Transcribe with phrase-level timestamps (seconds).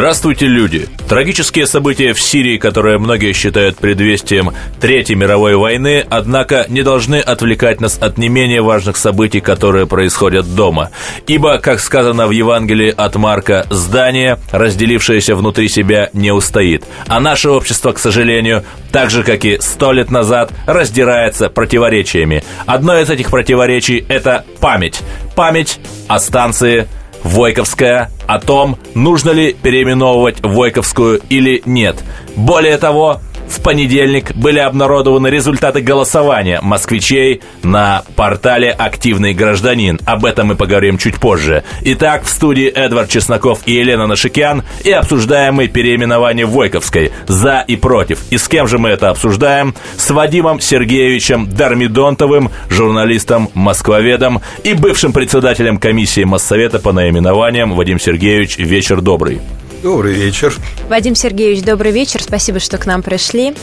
[0.00, 0.88] Здравствуйте, люди!
[1.10, 7.82] Трагические события в Сирии, которые многие считают предвестием Третьей мировой войны, однако не должны отвлекать
[7.82, 10.88] нас от не менее важных событий, которые происходят дома.
[11.26, 16.82] Ибо, как сказано в Евангелии от Марка, здание, разделившееся внутри себя, не устоит.
[17.06, 22.42] А наше общество, к сожалению, так же, как и сто лет назад, раздирается противоречиями.
[22.64, 25.02] Одно из этих противоречий– это память.
[25.36, 25.78] Память
[26.08, 26.88] о станции
[27.22, 32.02] Войковская о том, нужно ли переименовывать Войковскую или нет.
[32.36, 33.20] Более того,
[33.50, 39.98] в понедельник были обнародованы результаты голосования москвичей на портале «Активный гражданин».
[40.06, 41.64] Об этом мы поговорим чуть позже.
[41.82, 47.12] Итак, в студии Эдвард Чесноков и Елена Нашикян и обсуждаем мы переименование Войковской.
[47.26, 48.20] За и против.
[48.30, 49.74] И с кем же мы это обсуждаем?
[49.96, 57.72] С Вадимом Сергеевичем Дармидонтовым, журналистом-москвоведом и бывшим председателем комиссии Моссовета по наименованиям.
[57.74, 59.40] Вадим Сергеевич, вечер добрый.
[59.82, 60.54] Добрый вечер.
[60.90, 62.22] Вадим Сергеевич, добрый вечер.
[62.22, 63.54] Спасибо, что к нам пришли.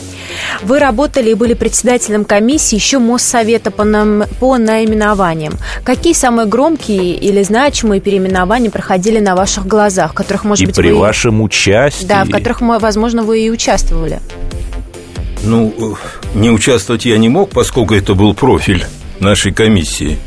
[0.62, 5.54] Вы работали и были председателем комиссии еще Моссовета по, нам, по наименованиям.
[5.84, 10.90] Какие самые громкие или значимые переименования проходили на ваших глазах, которых, может и быть, при
[10.90, 10.98] вы...
[10.98, 12.04] вашем участии.
[12.04, 14.20] Да, в которых, возможно, вы и участвовали.
[15.44, 15.96] Ну,
[16.34, 18.84] не участвовать я не мог, поскольку это был профиль
[19.20, 20.18] нашей комиссии.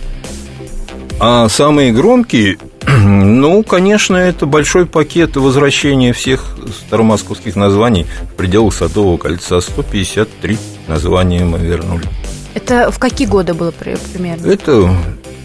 [1.19, 9.18] А самые громкие ну, конечно, это большой пакет возвращения всех старомосковских названий в пределах Садового
[9.18, 9.62] кольца.
[9.62, 12.06] 153 названия мы вернули.
[12.54, 14.48] Это в какие годы было примерно?
[14.48, 14.94] Это,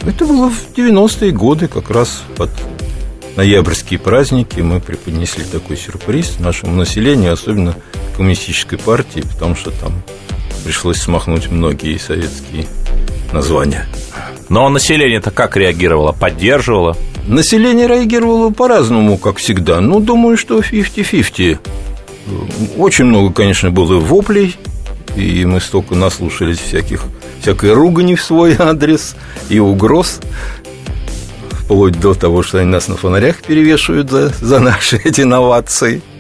[0.07, 2.51] это было в 90-е годы, как раз под
[3.37, 7.75] ноябрьские праздники мы преподнесли такой сюрприз нашему населению, особенно
[8.17, 10.03] коммунистической партии, потому что там
[10.65, 12.67] пришлось смахнуть многие советские
[13.33, 13.87] названия.
[14.49, 16.13] Но население-то как реагировало?
[16.13, 16.97] Поддерживало?
[17.27, 19.81] Население реагировало по-разному, как всегда.
[19.81, 21.59] Ну, думаю, что 50-50.
[22.77, 24.57] Очень много, конечно, было воплей,
[25.17, 27.05] и мы столько наслушались всяких,
[27.41, 29.17] всякой ругани в свой адрес
[29.49, 30.21] и угроз,
[31.51, 36.03] вплоть до того, что они нас на фонарях перевешивают за, за наши эти новации–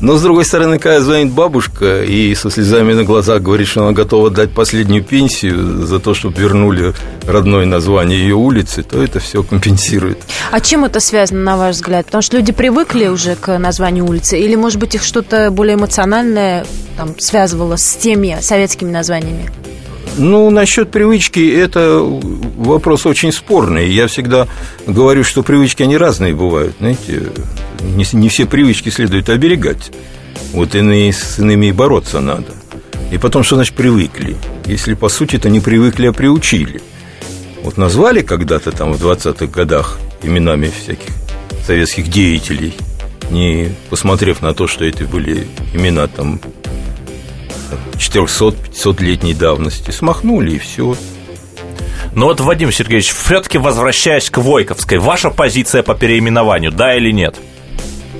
[0.00, 3.92] но, с другой стороны, когда звонит бабушка и со слезами на глазах говорит, что она
[3.92, 6.94] готова дать последнюю пенсию за то, чтобы вернули
[7.26, 10.18] родное название ее улицы, то это все компенсирует.
[10.50, 12.06] А чем это связано, на ваш взгляд?
[12.06, 14.38] Потому что люди привыкли уже к названию улицы?
[14.38, 16.66] Или, может быть, их что-то более эмоциональное
[16.96, 19.50] там, связывало с теми советскими названиями?
[20.16, 23.90] Ну, насчет привычки это вопрос очень спорный.
[23.90, 24.46] Я всегда
[24.86, 26.76] говорю, что привычки, они разные бывают.
[26.78, 27.22] Знаете,
[27.80, 29.90] не, не все привычки следует оберегать.
[30.52, 32.52] Вот иные, с иными и бороться надо.
[33.10, 34.36] И потом, что значит привыкли?
[34.66, 36.80] Если, по сути, это не привыкли, а приучили.
[37.62, 41.10] Вот назвали когда-то там в 20-х годах именами всяких
[41.64, 42.74] советских деятелей,
[43.30, 46.40] не посмотрев на то, что это были имена там
[47.94, 49.90] 400-500-летней давности.
[49.90, 50.96] Смахнули, и все.
[52.14, 57.36] Ну вот, Вадим Сергеевич, все-таки возвращаясь к Войковской, ваша позиция по переименованию, да или нет?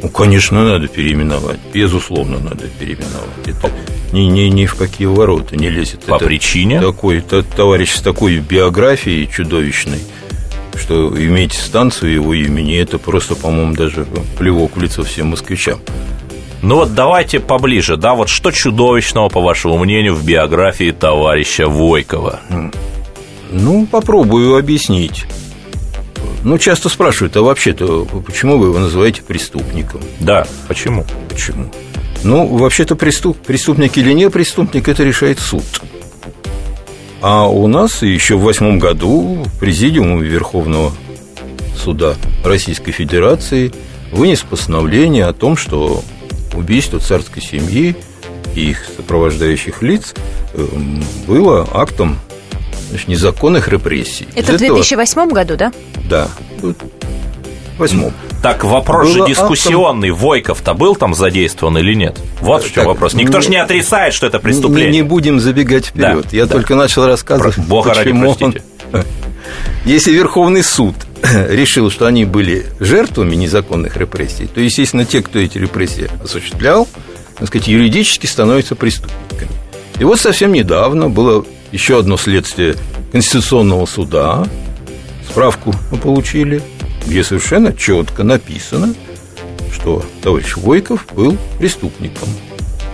[0.05, 1.59] Ну, конечно, надо переименовать.
[1.73, 3.47] Безусловно, надо переименовать.
[3.47, 3.73] Это
[4.13, 6.05] ни, ни, ни в какие ворота не лезет.
[6.05, 6.79] По Это причине?
[6.79, 10.01] Такой товарищ с такой биографией чудовищной,
[10.75, 14.07] что иметь станцию его имени, это просто, по-моему, даже
[14.39, 15.81] плевок в лицо всем москвичам.
[16.61, 22.41] Ну вот давайте поближе, да, вот что чудовищного, по вашему мнению, в биографии товарища Войкова?
[23.51, 25.25] Ну, попробую объяснить.
[26.45, 30.03] Ну, часто спрашивают, а вообще-то почему вы его называете преступником?
[30.21, 31.07] Да, почему?
[31.31, 31.71] Почему?
[32.23, 35.65] Ну, вообще-то преступ, преступник или не преступник, это решает суд.
[37.23, 40.93] А у нас еще в восьмом году Президиум Верховного
[41.75, 43.73] суда Российской Федерации
[44.13, 46.03] вынес постановление о том, что
[46.55, 47.97] убийство царской семьи
[48.55, 50.15] и их сопровождающих лиц
[50.53, 52.19] эм, было актом
[52.95, 54.29] значит, незаконных репрессий.
[54.37, 55.35] Это Из в 2008 этого...
[55.35, 55.73] году, да?
[56.09, 56.29] Да,
[57.77, 58.13] восьмом.
[58.41, 60.11] Так вопрос было же дискуссионный.
[60.11, 60.23] Актом...
[60.23, 62.17] Войков-то был там задействован или нет?
[62.41, 63.15] Вот в чем вопрос.
[63.15, 64.91] Никто же не отрицает, что это преступление.
[64.93, 66.27] Не, не будем забегать вперед.
[66.31, 66.53] Да, Я да.
[66.53, 67.57] только начал рассказывать.
[67.57, 67.63] Про...
[67.65, 68.63] Бога ради, простите.
[68.93, 69.03] Он...
[69.85, 70.95] Если Верховный суд
[71.49, 76.87] решил, что они были жертвами незаконных репрессий, то, естественно, те, кто эти репрессии осуществлял,
[77.39, 79.51] так сказать, юридически становятся преступниками.
[79.99, 81.45] И вот совсем недавно было
[81.75, 82.77] еще одно следствие
[83.11, 84.47] Конституционного суда.
[85.29, 86.63] Справку мы получили,
[87.05, 88.95] где совершенно четко написано,
[89.73, 92.29] что товарищ Войков был преступником.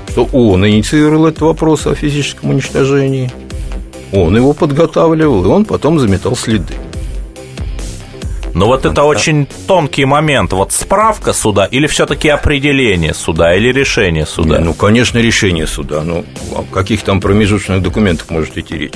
[0.09, 3.31] что он инициировал этот вопрос о физическом уничтожении,
[4.13, 6.75] он его подготавливал, и он потом заметал следы.
[8.55, 10.53] Но вот это очень тонкий момент.
[10.53, 14.59] Вот справка суда или все-таки определение суда или решение суда?
[14.59, 16.03] Не, ну, конечно, решение суда.
[16.03, 16.25] Ну,
[16.55, 18.95] о каких там промежуточных документах может идти речь?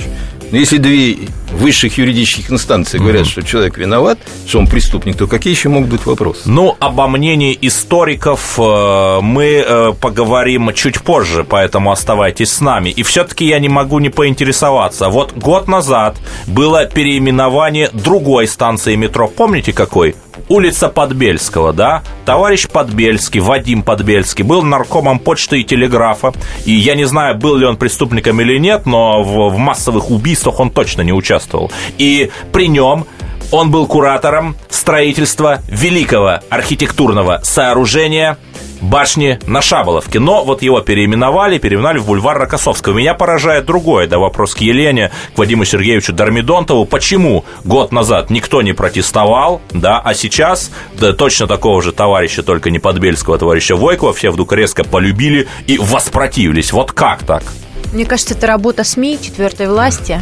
[0.51, 1.17] Но если две
[1.55, 3.29] высших юридических инстанции говорят, угу.
[3.29, 6.41] что человек виноват, что он преступник, то какие еще могут быть вопросы?
[6.45, 12.89] Ну, обо мнении историков э, мы э, поговорим чуть позже, поэтому оставайтесь с нами.
[12.89, 15.09] И все-таки я не могу не поинтересоваться.
[15.09, 16.17] Вот год назад
[16.47, 19.27] было переименование другой станции метро.
[19.27, 20.15] Помните какой?
[20.49, 26.33] Улица Подбельского, да, товарищ Подбельский, Вадим Подбельский, был наркомом почты и телеграфа,
[26.65, 30.59] и я не знаю, был ли он преступником или нет, но в, в массовых убийствах
[30.59, 31.71] он точно не участвовал.
[31.97, 33.05] И при нем
[33.51, 38.37] он был куратором строительства великого архитектурного сооружения
[38.81, 40.19] башни на Шаболовке.
[40.19, 42.97] Но вот его переименовали, переименовали в бульвар Рокоссовского.
[42.97, 46.85] Меня поражает другое, да, вопрос к Елене, к Вадиму Сергеевичу Дармидонтову.
[46.85, 52.69] Почему год назад никто не протестовал, да, а сейчас да, точно такого же товарища, только
[52.69, 56.71] не Подбельского, товарища Войкова, все вдруг резко полюбили и воспротивились.
[56.71, 57.43] Вот как так?
[57.93, 60.19] Мне кажется, это работа СМИ, четвертой власти.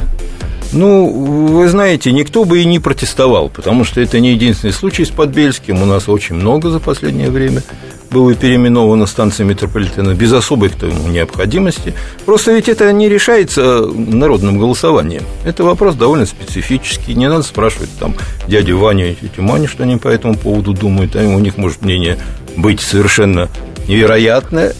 [0.73, 5.09] Ну, вы знаете, никто бы и не протестовал, потому что это не единственный случай с
[5.09, 5.81] Подбельским.
[5.81, 7.61] У нас очень много за последнее время
[8.09, 11.93] было переименовано станция метрополитена без особой к тому необходимости.
[12.25, 15.23] Просто ведь это не решается народным голосованием.
[15.43, 17.15] Это вопрос довольно специфический.
[17.15, 18.15] Не надо спрашивать там
[18.47, 21.15] дядю Ваню и тетю Маню, что они по этому поводу думают.
[21.15, 22.17] А у них может мнение
[22.55, 23.49] быть совершенно
[23.87, 24.73] невероятное.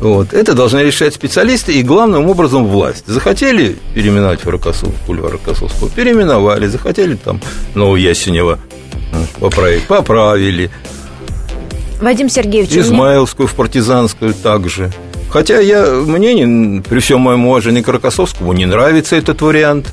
[0.00, 0.32] Вот.
[0.32, 3.04] Это должны решать специалисты и, главным образом, власть.
[3.06, 6.66] Захотели переименовать в Рокоссов, бульвар Рокоссовского, переименовали.
[6.66, 7.40] Захотели там
[7.74, 8.58] Новоясенева
[9.40, 10.70] поправить, поправили.
[12.00, 12.72] Вадим Сергеевич.
[12.72, 14.92] Измаилскую в партизанскую также.
[15.30, 19.92] Хотя я, мне, при всем моем уважении к Рокоссовскому, не нравится этот вариант.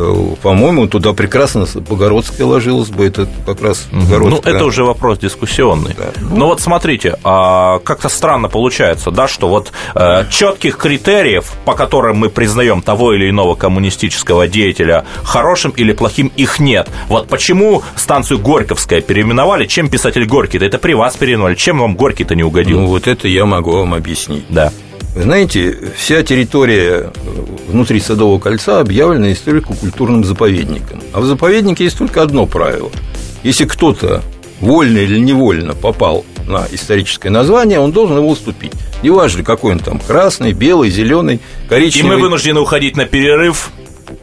[0.00, 4.52] Э, по-моему, туда прекрасно Богородская ложилась бы, это как раз Богородская.
[4.52, 5.94] Ну, это уже вопрос дискуссионный.
[5.96, 6.06] Да.
[6.20, 11.74] Ну, Но вот смотрите, а, как-то странно получается, да, что вот э, четких критериев, по
[11.74, 16.88] которым мы признаем того или иного коммунистического деятеля хорошим или плохим, их нет.
[17.08, 20.64] Вот почему станцию Горьковская переименовали, чем писатель Горький-то?
[20.64, 22.80] Это при вас переименовали, чем вам Горький-то не угодил?
[22.80, 24.44] Ну, вот это я могу вам объяснить.
[24.48, 24.72] Да.
[25.14, 27.10] Вы знаете, вся территория
[27.66, 31.02] внутри Садового кольца объявлена историко-культурным заповедником.
[31.12, 32.90] А в заповеднике есть только одно правило.
[33.42, 34.22] Если кто-то
[34.60, 38.72] вольно или невольно попал на историческое название, он должен его уступить.
[39.02, 42.12] Неважно, какой он там, красный, белый, зеленый, коричневый.
[42.12, 43.70] И мы вынуждены уходить на перерыв.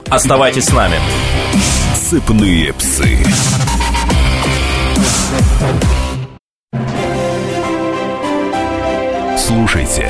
[0.08, 0.96] Оставайтесь с нами.
[1.96, 3.18] Сыпные псы.
[9.38, 10.10] Слушайте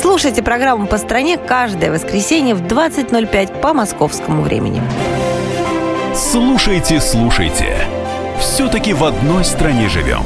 [0.00, 4.82] Слушайте программу «По стране» каждое воскресенье в 20.05 по московскому времени.
[6.14, 7.78] Слушайте, слушайте.
[8.38, 10.24] Все-таки в одной стране живем.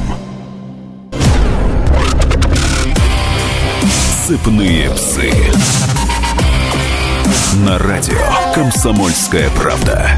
[4.27, 5.31] Сыпные псы.
[7.65, 8.19] На радио
[8.53, 10.09] «Комсомольская правда».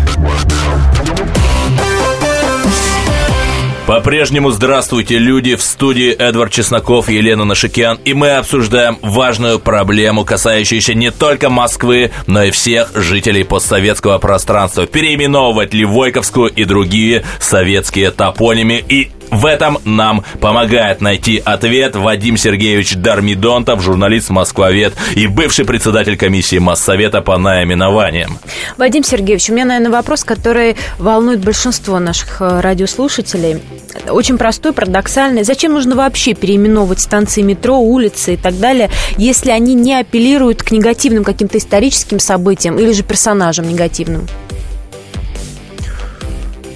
[3.85, 10.93] По-прежнему здравствуйте, люди, в студии Эдвард Чесноков, Елена Нашикян, и мы обсуждаем важную проблему, касающуюся
[10.93, 14.85] не только Москвы, но и всех жителей постсоветского пространства.
[14.87, 18.81] Переименовывать ли Войковскую и другие советские топонимы.
[18.87, 26.17] И в этом нам помогает найти ответ Вадим Сергеевич Дармидонтов, журналист «Москвовед» и бывший председатель
[26.17, 28.37] комиссии Моссовета по наименованиям.
[28.77, 33.61] Вадим Сергеевич, у меня, наверное, вопрос, который волнует большинство наших э, радиослушателей.
[34.07, 35.43] Очень простой, парадоксальный.
[35.43, 40.71] Зачем нужно вообще переименовывать станции метро, улицы и так далее, если они не апеллируют к
[40.71, 44.27] негативным каким-то историческим событиям или же персонажам негативным?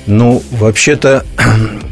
[0.05, 1.25] Ну, вообще-то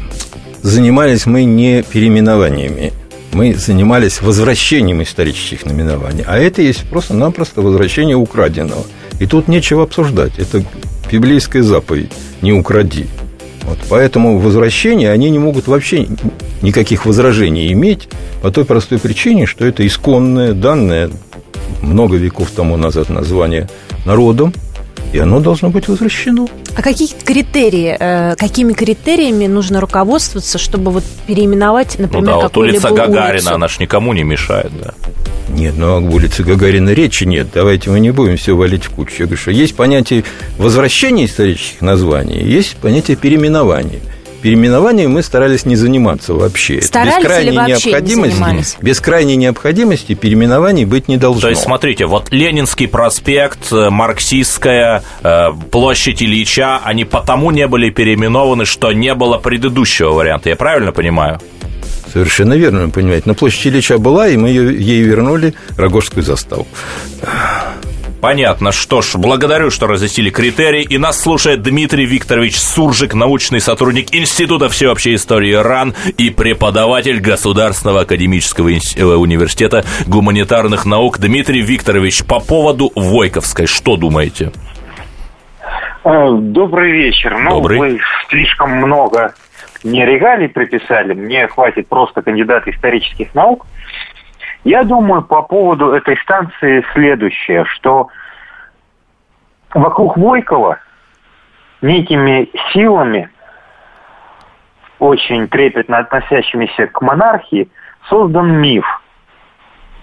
[0.66, 2.92] занимались мы не переименованиями,
[3.32, 6.24] мы занимались возвращением исторических наименований.
[6.26, 8.84] А это есть просто-напросто возвращение украденного.
[9.20, 10.38] И тут нечего обсуждать.
[10.38, 10.64] Это
[11.10, 12.10] библейская заповедь
[12.42, 13.06] «не укради».
[13.62, 16.06] Вот, поэтому возвращения, они не могут вообще
[16.62, 18.08] никаких возражений иметь
[18.42, 21.10] по той простой причине, что это исконное, данное
[21.82, 23.68] много веков тому назад название
[24.04, 24.52] народом,
[25.12, 26.46] и оно должно быть возвращено.
[26.76, 32.56] А какие критерии, э, какими критериями нужно руководствоваться, чтобы вот переименовать, например, ну да, вот
[32.56, 33.54] улица Гагарина, улицу?
[33.54, 34.94] она ж никому не мешает, да.
[35.48, 37.48] Нет, ну об улице Гагарина речи нет.
[37.54, 39.14] Давайте мы не будем все валить в кучу.
[39.20, 40.24] Я говорю, что есть понятие
[40.58, 44.00] возвращения исторических названий, есть понятие переименования–
[44.46, 46.80] переименованием мы старались не заниматься вообще.
[46.80, 48.76] Старались без крайней или вообще необходимости, не занимались?
[48.80, 51.40] без крайней необходимости переименований быть не должно.
[51.40, 57.90] То есть, смотрите, вот Ленинский проспект, э, Марксистская, э, площадь Ильича, они потому не были
[57.90, 60.48] переименованы, что не было предыдущего варианта.
[60.50, 61.40] Я правильно понимаю?
[62.12, 63.24] Совершенно верно, вы понимаете.
[63.26, 66.68] На площади Ильича была, и мы ее, ей вернули Рогожскую заставу.
[68.26, 68.72] Понятно.
[68.72, 70.82] Что ж, благодарю, что разъяснили критерии.
[70.82, 78.00] И нас слушает Дмитрий Викторович Суржик, научный сотрудник Института всеобщей истории РАН и преподаватель Государственного
[78.00, 81.20] академического э, университета гуманитарных наук.
[81.20, 84.50] Дмитрий Викторович, по поводу Войковской, что думаете?
[86.02, 87.38] Э, добрый вечер.
[87.38, 87.78] Ну, Добрый.
[87.78, 89.36] вы слишком много
[89.84, 93.66] не регалий приписали, мне хватит просто кандидата исторических наук.
[94.66, 98.08] Я думаю по поводу этой станции следующее, что
[99.72, 100.80] вокруг Войкова
[101.82, 103.30] некими силами,
[104.98, 107.68] очень трепетно относящимися к монархии,
[108.08, 108.84] создан миф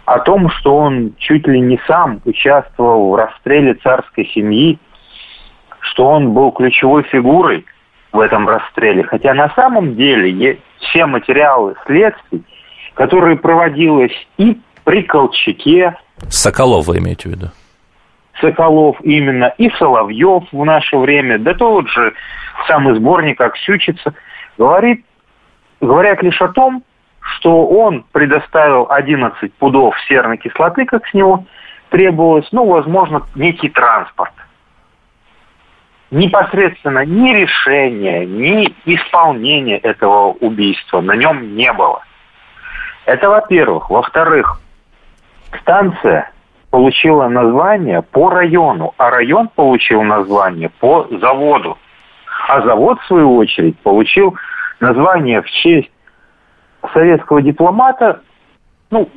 [0.06, 4.80] о том, что он чуть ли не сам участвовал в расстреле царской семьи,
[5.82, 7.66] что он был ключевой фигурой
[8.14, 9.04] в этом расстреле.
[9.04, 12.46] Хотя на самом деле все материалы следствий
[12.94, 15.96] которое проводилось и при Колчаке.
[16.30, 17.48] Соколов вы имеете в виду?
[18.40, 22.14] Соколов именно, и Соловьев в наше время, да тот же
[22.68, 24.14] самый сборник «Аксючица»,
[24.58, 25.06] говорит,
[25.82, 26.84] говорят лишь о том,
[27.20, 31.46] что он предоставил 11 пудов серной кислоты, как с него
[31.90, 34.34] требовалось, ну, возможно, некий транспорт.
[36.12, 42.04] Непосредственно ни решения, ни исполнения этого убийства на нем не было–
[43.06, 43.90] это во-первых.
[43.90, 44.60] Во-вторых,
[45.62, 46.32] станция
[46.70, 51.78] получила название по району, а район получил название по заводу.
[52.48, 54.36] А завод, в свою очередь, получил
[54.80, 55.92] название в честь
[56.94, 58.22] советского дипломата,
[58.90, 59.10] ну,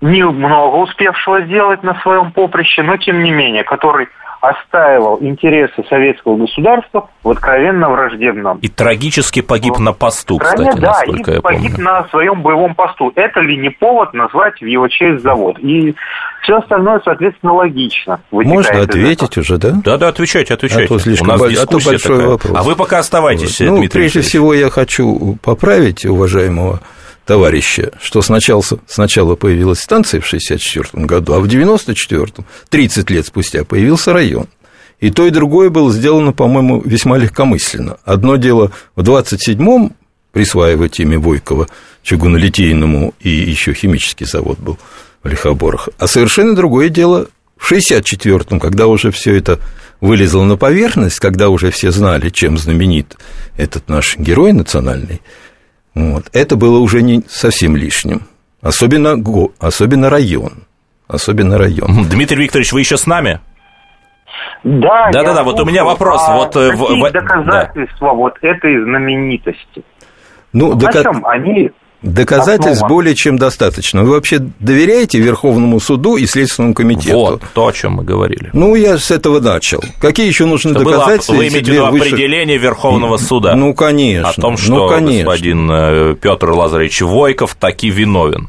[0.00, 4.08] немного успевшего сделать на своем поприще, но тем не менее, который
[4.42, 8.58] отстаивал интересы советского государства в откровенно враждебном.
[8.58, 11.84] И трагически погиб на посту, стране, кстати, да, насколько и я погиб помню.
[11.84, 13.12] на своем боевом посту.
[13.14, 15.58] Это ли не повод назвать в его честь завод?
[15.60, 15.94] И
[16.42, 18.20] все остальное, соответственно, логично.
[18.32, 19.74] Можно ответить уже, да?
[19.84, 20.86] Да, да, отвечайте, отвечайте.
[20.86, 22.26] А то слишком У нас боль- а то большой такая.
[22.26, 22.52] вопрос.
[22.58, 24.28] А вы пока оставайтесь, Ну, Дмитрий прежде Алексеевич.
[24.28, 26.80] всего, я хочу поправить уважаемого
[27.24, 33.64] товарища, что сначала, сначала появилась станция в 1964 году, а в 1994, 30 лет спустя,
[33.64, 34.46] появился район.
[35.00, 37.98] И то, и другое было сделано, по-моему, весьма легкомысленно.
[38.04, 39.94] Одно дело в 27-м
[40.32, 41.68] присваивать имя Войкова
[42.02, 44.78] чугунолитейному, и еще химический завод был
[45.22, 45.88] в Лихоборах.
[45.98, 49.60] А совершенно другое дело в 64-м, когда уже все это
[50.00, 53.16] вылезло на поверхность, когда уже все знали, чем знаменит
[53.56, 55.20] этот наш герой национальный,
[55.94, 58.22] вот, это было уже не совсем лишним.
[58.62, 60.64] Особенно, го- особенно район.
[61.08, 62.04] Особенно район.
[62.08, 63.40] Дмитрий Викторович, вы еще с нами?
[64.64, 68.82] Да, Да-да-да, я вот у меня вопрос, А вот, э, какие в- доказательства вот этой
[68.82, 69.82] знаменитости?
[70.52, 71.70] Ну, дока- чем они
[72.02, 72.88] доказательств основан?
[72.94, 74.02] более чем достаточно.
[74.02, 77.16] Вы вообще доверяете Верховному суду и Следственному комитету?
[77.16, 78.50] Вот, то, о чем мы говорили.
[78.52, 79.82] Ну, я с этого начал.
[80.00, 81.34] Какие еще нужны Это было- доказательства?
[81.34, 83.54] вы если имеете в виду выше- определение Верховного суда?
[83.54, 84.28] Ну, конечно.
[84.30, 85.30] О том, ну, что конечно.
[85.30, 88.48] господин Петр Лазаревич Войков таки виновен.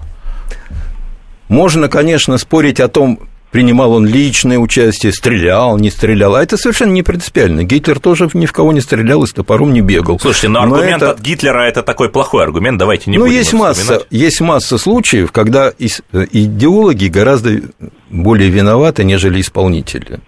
[1.50, 3.20] Можно, конечно, спорить о том,
[3.54, 6.36] принимал он личное участие, стрелял, не стрелял.
[6.36, 7.64] А это совершенно не принципиально.
[7.64, 10.20] Гитлер тоже ни в кого не стрелял и с топором не бегал.
[10.20, 13.38] Слушайте, но Но аргумент это- от Гитлера это такой плохой аргумент, давайте не ну, будем
[13.38, 17.62] есть его масса, есть масса случаев, когда ис- идеологи гораздо
[18.10, 20.20] более виноваты, нежели исполнители.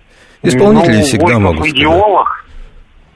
[0.44, 1.76] Исполнители ну, всегда могут сказать.
[1.78, 2.46] идеолог,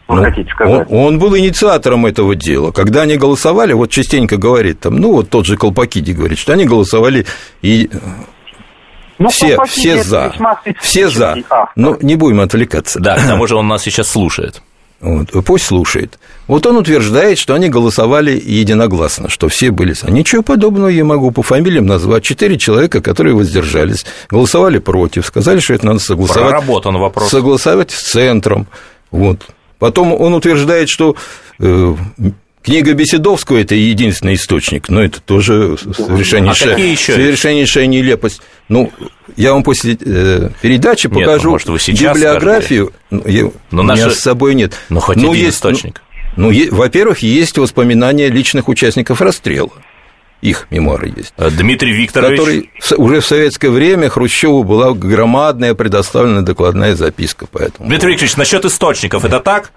[0.08, 0.88] вы Ну, хотите он, сказать?
[0.90, 2.72] он был инициатором этого дела.
[2.72, 6.66] Когда они голосовали, вот частенько говорит там, ну вот тот же Колпакиди говорит, что они
[6.66, 7.28] голосовали
[7.62, 7.88] и
[9.20, 10.34] Ну, все, все за,
[10.82, 11.32] все за.
[11.50, 11.70] автор.
[11.76, 13.00] Ну, не будем отвлекаться.
[13.00, 14.62] Да, к тому же он нас сейчас слушает.
[15.02, 16.20] Вот, пусть слушает.
[16.48, 20.12] Вот он утверждает, что они голосовали единогласно, что все были за.
[20.12, 22.24] Ничего подобного я могу по фамилиям назвать.
[22.24, 27.30] Четыре человека, которые воздержались, голосовали против, сказали, что это надо согласовать, Проработан вопрос.
[27.30, 28.68] согласовать с центром.
[29.12, 29.46] Вот.
[29.78, 31.16] Потом он утверждает, что
[31.60, 31.96] э,
[32.62, 38.42] Книга Беседовского– это единственный источник, но это тоже совершеннейшая, а еще совершеннейшая нелепость.
[38.68, 38.92] Ну,
[39.38, 42.92] я вам после э, передачи нет, ну, покажу может, вы сейчас библиографию.
[43.10, 44.12] Ну, я, но у меня наши...
[44.16, 44.74] с собой нет.
[44.90, 46.02] Ну, хоть но один есть, источник.
[46.36, 49.72] Ну, ну, во-первых, есть воспоминания личных участников расстрела.
[50.42, 51.34] Их мемуары есть.
[51.38, 52.40] Э, Дмитрий Викторович.
[52.40, 57.88] Который уже в советское время Хрущеву была громадная предоставлена докладная записка по этому.
[57.88, 59.72] Дмитрий Викторович, насчет источников, это так?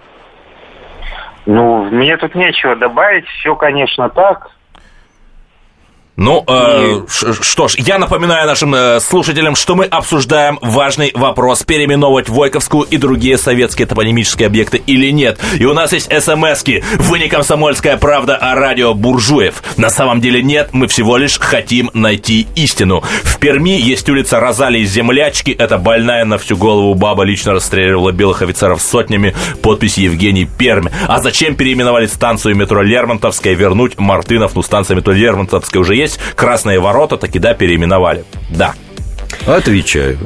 [1.47, 4.51] Ну, мне тут нечего добавить, все, конечно, так.
[6.17, 12.29] Ну, э, что ж, я напоминаю нашим э, слушателям, что мы обсуждаем важный вопрос, переименовывать
[12.29, 15.41] Войковскую и другие советские топонимические объекты или нет.
[15.59, 16.85] И у нас есть смс-ки.
[16.99, 19.63] Вы не комсомольская правда, а радио Буржуев.
[19.79, 23.03] На самом деле нет, мы всего лишь хотим найти истину.
[23.23, 25.51] В Перми есть улица Розалии Землячки.
[25.51, 29.35] Это больная на всю голову баба лично расстреливала белых офицеров сотнями.
[29.63, 30.89] Подпись Евгений Пермь.
[31.09, 33.55] А зачем переименовали станцию метро Лермонтовская?
[33.55, 36.19] Вернуть Мартынов, ну станция метро Лермонтовская уже есть.
[36.35, 38.25] Красные ворота таки, да, переименовали.
[38.51, 38.75] Да.
[39.47, 40.19] Отвечаю.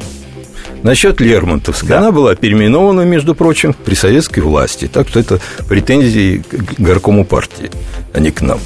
[0.83, 1.89] Насчет Лермонтовской.
[1.89, 1.99] Да.
[1.99, 4.87] Она была переименована, между прочим, при советской власти.
[4.87, 7.71] Так что это претензии к горкому партии,
[8.13, 8.59] а не к нам.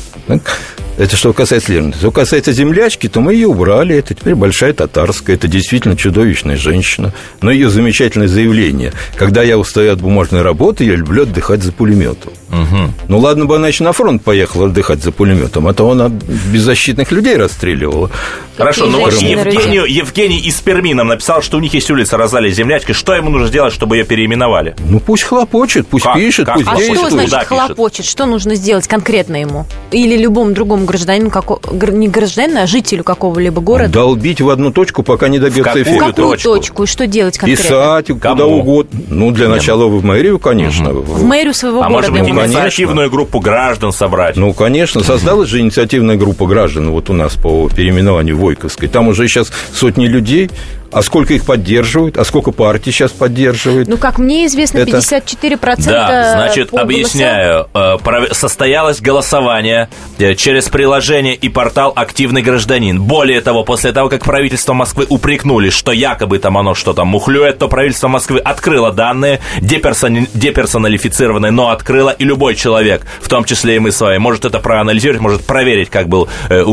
[0.98, 2.01] Это что касается Лермонтова.
[2.01, 3.95] Что касается землячки, то мы ее убрали.
[3.95, 5.36] Это теперь большая татарская.
[5.36, 7.13] Это действительно чудовищная женщина.
[7.41, 8.93] Но ее замечательное заявление.
[9.15, 12.33] Когда я устаю от бумажной работы, я люблю отдыхать за пулеметом.
[12.50, 12.93] Угу.
[13.07, 17.12] Ну ладно бы она еще на фронт поехала отдыхать за пулеметом, а то она беззащитных
[17.12, 18.12] людей расстреливала.
[18.57, 22.51] Хорошо, но вот Евгению, Евгений из Перми нам написал, что у них есть улица Розалии
[22.51, 22.91] Землячки.
[22.91, 24.75] Что ему нужно сделать, чтобы ее переименовали?
[24.79, 26.15] Ну пусть хлопочет, пусть как?
[26.15, 26.55] пишет, как?
[26.55, 27.00] пусть а действует.
[27.00, 27.98] что значит хлопочет?
[27.98, 28.12] Пишет.
[28.12, 29.65] Что нужно сделать конкретно ему?
[29.91, 31.59] Или любому другому гражданину, како...
[31.91, 33.91] не гражданину, а жителю какого-либо города?
[33.91, 36.05] Долбить в одну точку, пока не добьется эффекта.
[36.05, 36.55] В какую точку?
[36.55, 36.83] точку?
[36.83, 37.63] И что делать конкретно?
[37.63, 38.19] Писать, Кому?
[38.19, 39.00] куда угодно.
[39.09, 40.91] Ну, для начала в мэрию, конечно.
[40.91, 41.01] Угу.
[41.01, 42.11] В мэрию своего а города.
[42.11, 44.35] может быть, инициативную группу граждан собрать?
[44.35, 45.03] Ну, конечно.
[45.03, 48.88] Создалась же инициативная группа граждан вот у нас по переименованию Войковской.
[48.88, 50.50] Там уже сейчас сотни людей,
[50.91, 52.17] а сколько их поддерживают?
[52.17, 53.88] А сколько партий сейчас поддерживает?
[53.88, 54.98] Ну, как мне известно, это...
[54.98, 57.67] 54% Да, значит, объясняю.
[57.73, 57.97] Э,
[58.32, 63.01] состоялось голосование э, через приложение и портал «Активный гражданин».
[63.01, 67.67] Более того, после того, как правительство Москвы упрекнули, что якобы там оно что-то мухлюет, то
[67.67, 70.27] правительство Москвы открыло данные, деперсон...
[70.34, 74.60] деперсоналифицированные, но открыло, и любой человек, в том числе и мы с вами, может это
[74.60, 76.63] проанализировать, может проверить, как был э,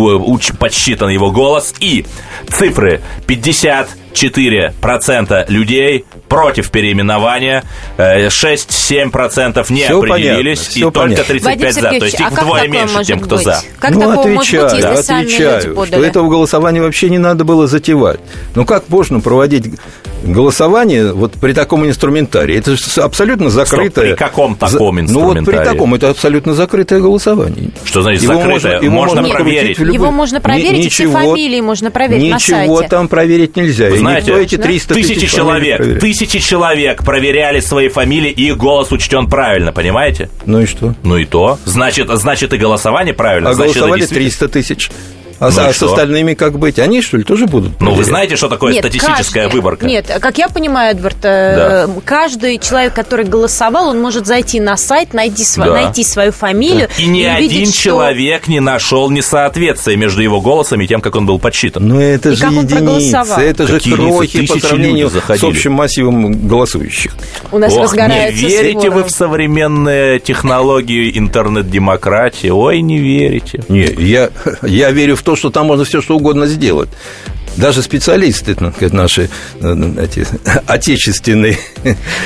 [0.58, 1.74] подсчитан его голос.
[1.80, 2.04] И
[2.48, 7.64] цифры 50 4% людей против переименования,
[7.96, 11.80] 6-7% э, не все определились, понятно, и только 35 за.
[11.80, 13.44] То есть их а вдвое меньше, чем кто быть?
[13.44, 13.60] за.
[13.78, 18.20] Как ну, отвечаю, может быть, если отвечаю, что этого голосования вообще не надо было затевать.
[18.54, 19.66] Ну, как можно проводить
[20.22, 22.56] голосование вот при таком инструментарии?
[22.56, 23.90] Это же абсолютно закрытое...
[23.90, 25.38] Стоп, при каком таком инструментарии?
[25.38, 27.70] Ну, вот при таком, это абсолютно закрытое голосование.
[27.84, 28.52] Что значит его закрытое?
[28.52, 29.78] Можно, его можно, можно проверить.
[29.78, 32.62] Его можно проверить, ничего, все фамилии можно проверить на сайте.
[32.62, 33.88] Ничего там проверить нельзя.
[33.98, 39.28] Знаете, эти 300 тысячи, тысяч человек, тысячи человек проверяли свои фамилии, и их голос учтен
[39.28, 40.30] правильно, понимаете?
[40.46, 40.94] Ну и что?
[41.02, 41.58] Ну и то.
[41.64, 43.50] Значит, значит и голосование правильно.
[43.50, 44.90] А значит, голосовали 300 тысяч.
[45.40, 46.78] А, ну а с остальными как быть?
[46.78, 47.80] Они, что ли, тоже будут?
[47.80, 49.86] Ну, вы знаете, что такое нет, статистическая каждый, выборка?
[49.86, 51.90] Нет, как я понимаю, Эдвард, э, да.
[52.04, 55.64] каждый человек, который голосовал, он может зайти на сайт, найти, св...
[55.64, 55.72] да.
[55.72, 56.88] найти свою фамилию.
[56.88, 57.02] Да.
[57.02, 58.50] И ни и один увидеть, человек что...
[58.50, 61.86] не нашел несоответствия между его голосом и тем, как он был подсчитан.
[61.86, 67.12] Ну, это и же единицы, это Какие же крохи по сравнению с общим массивом голосующих.
[67.52, 72.48] У нас Ох, разгорается не верите вы в современные технологии интернет-демократии?
[72.48, 73.62] Ой, не верите.
[73.68, 74.30] Не, я,
[74.62, 76.88] я верю в то, что там можно все что угодно сделать.
[77.58, 79.28] Даже специалисты ну, наши
[79.60, 80.26] э, эти,
[80.66, 81.58] отечественные.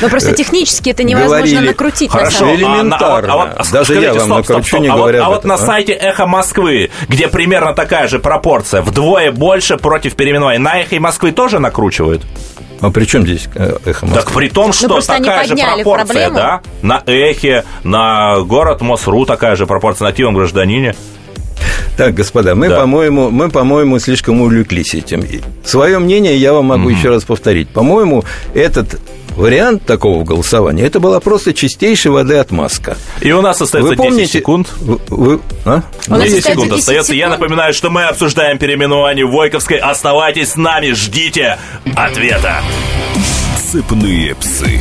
[0.00, 2.12] Но просто технически это невозможно говорили, накрутить.
[2.12, 3.32] Хорошо, на элементарно.
[3.32, 4.80] А, а, а, Даже я вам стоп, накручу, стоп, стоп.
[4.82, 8.82] не а говоря вот, А вот на сайте «Эхо Москвы», где примерно такая же пропорция,
[8.82, 12.22] вдвое больше против переименования, на «Эхо Москвы» тоже накручивают?
[12.80, 14.22] А при чем здесь э, эхо Москвы?
[14.22, 16.36] Так при том, ну, что ну, такая же пропорция, проблему.
[16.36, 16.60] да?
[16.82, 20.94] На эхе, на город Мосру такая же пропорция, на активном гражданине.
[21.96, 22.80] Так, господа, мы, да.
[22.80, 25.24] по-моему, мы, по-моему, слишком увлеклись этим.
[25.64, 26.90] Свое мнение я вам могу угу.
[26.90, 27.68] еще раз повторить.
[27.68, 28.24] По-моему,
[28.54, 28.98] этот
[29.36, 32.96] вариант такого голосования, это была просто чистейшая воды отмазка.
[33.20, 34.68] И у нас остается вы помните, 10 секунд.
[34.80, 35.82] Вы, вы, а?
[36.08, 37.12] У 10 секунд 10 остается.
[37.12, 37.18] Секунд.
[37.18, 39.78] Я напоминаю, что мы обсуждаем переименование Войковской.
[39.78, 41.58] Оставайтесь с нами, ждите
[41.94, 42.62] ответа.
[43.70, 44.80] Цепные псы.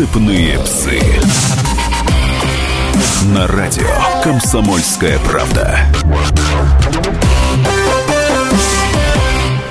[0.00, 0.98] Сыпные псы.
[3.34, 3.84] На радио
[4.24, 5.78] «Комсомольская правда».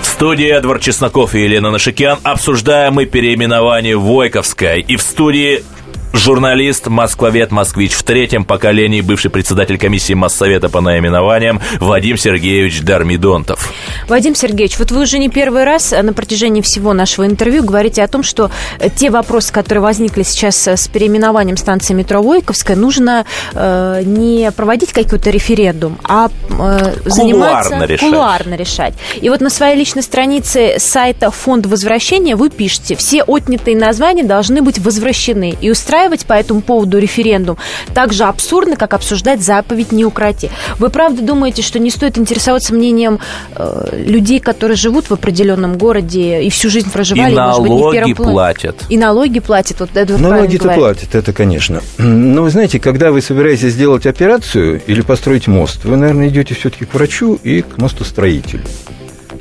[0.04, 4.82] Студии Эдвард Чесноков и Елена Нашикян обсуждаем мы переименование Войковской.
[4.82, 5.64] И в студии
[6.12, 13.72] Журналист, москвовед, москвич в третьем поколении, бывший председатель комиссии Моссовета по наименованиям Вадим Сергеевич Дармидонтов.
[14.08, 18.08] Вадим Сергеевич, вот вы уже не первый раз на протяжении всего нашего интервью говорите о
[18.08, 18.50] том, что
[18.96, 25.30] те вопросы, которые возникли сейчас с переименованием станции метро Войковская, нужно э, не проводить какой-то
[25.30, 28.10] референдум, а э, заниматься кулуарно решать.
[28.10, 28.94] кулуарно решать.
[29.22, 34.64] И вот на своей личной странице сайта Фонд возвращения вы пишете, все отнятые названия должны
[34.64, 37.58] быть возвращены и устраивать по этому поводу референдум
[37.94, 40.50] так же абсурдно, как обсуждать заповедь «не укроти».
[40.78, 43.20] Вы правда думаете, что не стоит интересоваться мнением
[43.56, 47.78] э, людей, которые живут в определенном городе и всю жизнь проживали, И может быть, не
[47.78, 48.32] в налоги первом плане?
[48.34, 48.76] платят.
[48.90, 49.80] И налоги платят.
[49.80, 51.82] Вот это правильно Налоги-то платят, это, конечно.
[51.98, 56.86] Но вы знаете, когда вы собираетесь сделать операцию или построить мост, вы, наверное, идете все-таки
[56.86, 58.64] к врачу и к мостостроителю.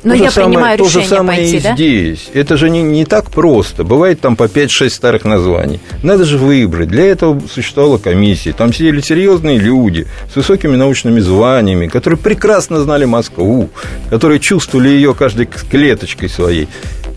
[0.03, 1.73] Но То же я самое- принимаю то решение же самое пойти, и да?
[1.73, 2.29] здесь.
[2.33, 3.83] Это же не, не так просто.
[3.83, 5.79] Бывает там по 5-6 старых названий.
[6.03, 6.87] Надо же выбрать.
[6.87, 8.53] Для этого существовала комиссия.
[8.53, 13.69] Там сидели серьезные люди с высокими научными званиями, которые прекрасно знали Москву,
[14.09, 16.67] которые чувствовали ее каждой клеточкой своей.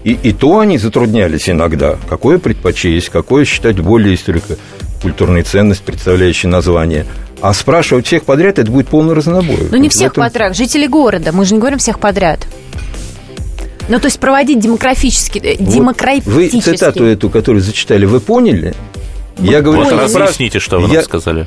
[0.02, 1.96] И, и то они затруднялись иногда.
[2.08, 7.06] Какое предпочесть, какое считать более историко-культурной ценность, представляющей название.
[7.40, 9.68] А спрашивать всех подряд, это будет полный разнобой.
[9.70, 11.30] Ну, не всех этом- подряд, жителей города.
[11.32, 12.40] Мы же не говорим всех подряд.
[13.88, 16.30] Ну, то есть проводить демографически, э, Вот демократически.
[16.30, 18.74] Вы цитату эту, которую зачитали, вы поняли?
[19.38, 21.46] Я говорю, Вот разъясните, что вы я, нам сказали.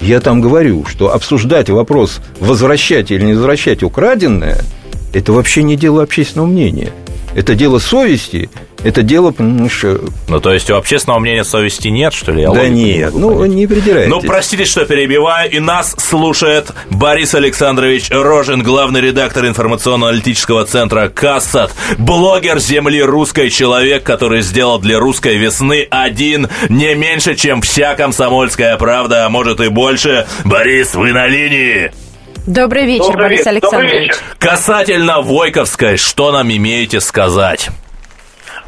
[0.00, 4.60] я там говорю, что обсуждать вопрос, возвращать или не возвращать украденное,
[5.12, 6.90] это вообще не дело общественного мнения.
[7.36, 8.48] Это дело совести,
[8.82, 12.40] это дело, понимаешь, э, Ну, то есть у общественного мнения совести нет, что ли?
[12.40, 13.56] Я да не нет, могу ну понять.
[13.56, 14.10] не придирайтесь.
[14.10, 21.74] Ну, простите, что перебиваю, и нас слушает Борис Александрович Рожин, главный редактор информационно-аналитического центра «Кассат»,
[21.98, 28.78] блогер земли русской, человек, который сделал для русской весны один не меньше, чем вся комсомольская
[28.78, 30.26] правда, а может и больше.
[30.44, 31.92] Борис, вы на линии?
[32.46, 34.02] Добрый вечер, Добрый Борис вечер, добрый Александрович.
[34.02, 34.22] вечер.
[34.38, 37.70] Касательно Войковской, что нам имеете сказать?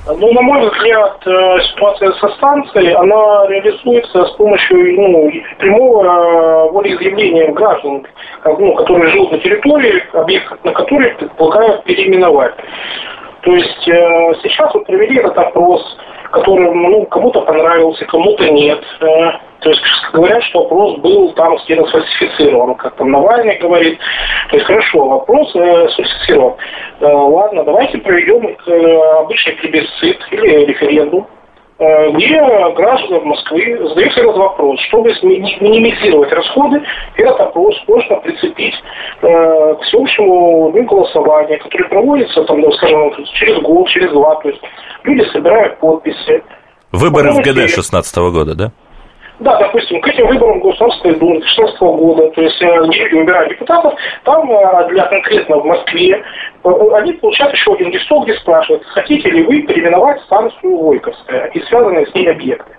[0.05, 6.73] Ну, на мой взгляд, э, ситуация со станцией, она реализуется с помощью ну, прямого э,
[6.73, 8.05] волеизъявления граждан,
[8.45, 12.55] ну, которые живут на территории, объект на который предполагают переименовать.
[13.43, 15.83] То есть э, сейчас вот провели этот опрос,
[16.31, 18.83] который ну, кому-то понравился, кому-то нет.
[19.01, 23.99] Э, то есть говорят, что опрос был там где-то сфальсифицирован, как там Навальный говорит.
[24.51, 26.55] То есть хорошо, опрос э, сфальсифицирован.
[27.01, 31.27] Э, ладно, давайте проведем э, обычный плебисцит или референдум,
[31.79, 32.41] где
[32.75, 34.81] граждане Москвы задают этот вопрос.
[34.88, 36.83] Чтобы минимизировать расходы,
[37.17, 38.75] этот опрос можно прицепить
[39.23, 44.35] э, к всеобщему ну, голосованию, которое проводится, там, ну, скажем, через год, через два.
[44.37, 44.61] То есть
[45.05, 46.43] люди собирают подписи.
[46.91, 48.73] Выборы в ГД что- 16 года, да?
[49.40, 53.51] Да, допустим, к этим выборам Государственной Думы 2016 года, то есть э, где люди выбирают
[53.51, 56.24] депутатов, там э, для конкретно в Москве
[56.64, 61.61] э, они получают еще один листок, где спрашивают, хотите ли вы переименовать станцию Войковская и
[61.61, 62.72] связанные с ней объекты.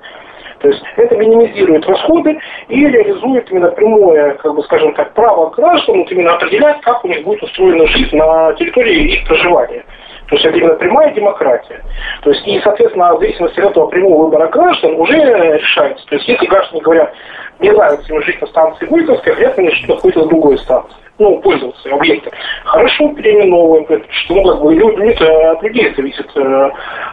[0.59, 5.99] То есть это минимизирует расходы и реализует именно прямое, как бы скажем так, право граждан
[5.99, 9.85] вот именно определять, как у них будет устроена жизнь на территории их проживания.
[10.29, 11.83] То есть это именно прямая демократия.
[12.21, 16.05] То есть и, соответственно, в зависимости от этого прямого выбора граждан уже решается.
[16.07, 17.13] То есть если граждане говорят,
[17.57, 21.39] мне нравится им жить на станции Войковской, хотят мне жить на какой-то другой станции, ну,
[21.39, 22.31] пользоваться объектом.
[22.63, 23.85] Хорошо, переименовываем,
[24.23, 26.69] что ну, как бы люди, это от людей зависит, э,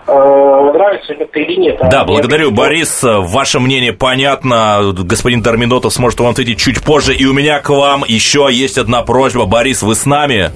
[0.07, 1.79] э, нравится им это или нет.
[1.81, 2.62] А Да, не благодарю, объективно.
[2.62, 3.02] Борис.
[3.02, 4.92] Ваше мнение понятно.
[4.92, 7.14] Господин Дарминотов сможет вам ответить чуть позже.
[7.14, 9.46] И у меня к вам еще есть одна просьба.
[9.46, 10.50] Борис, вы с нами?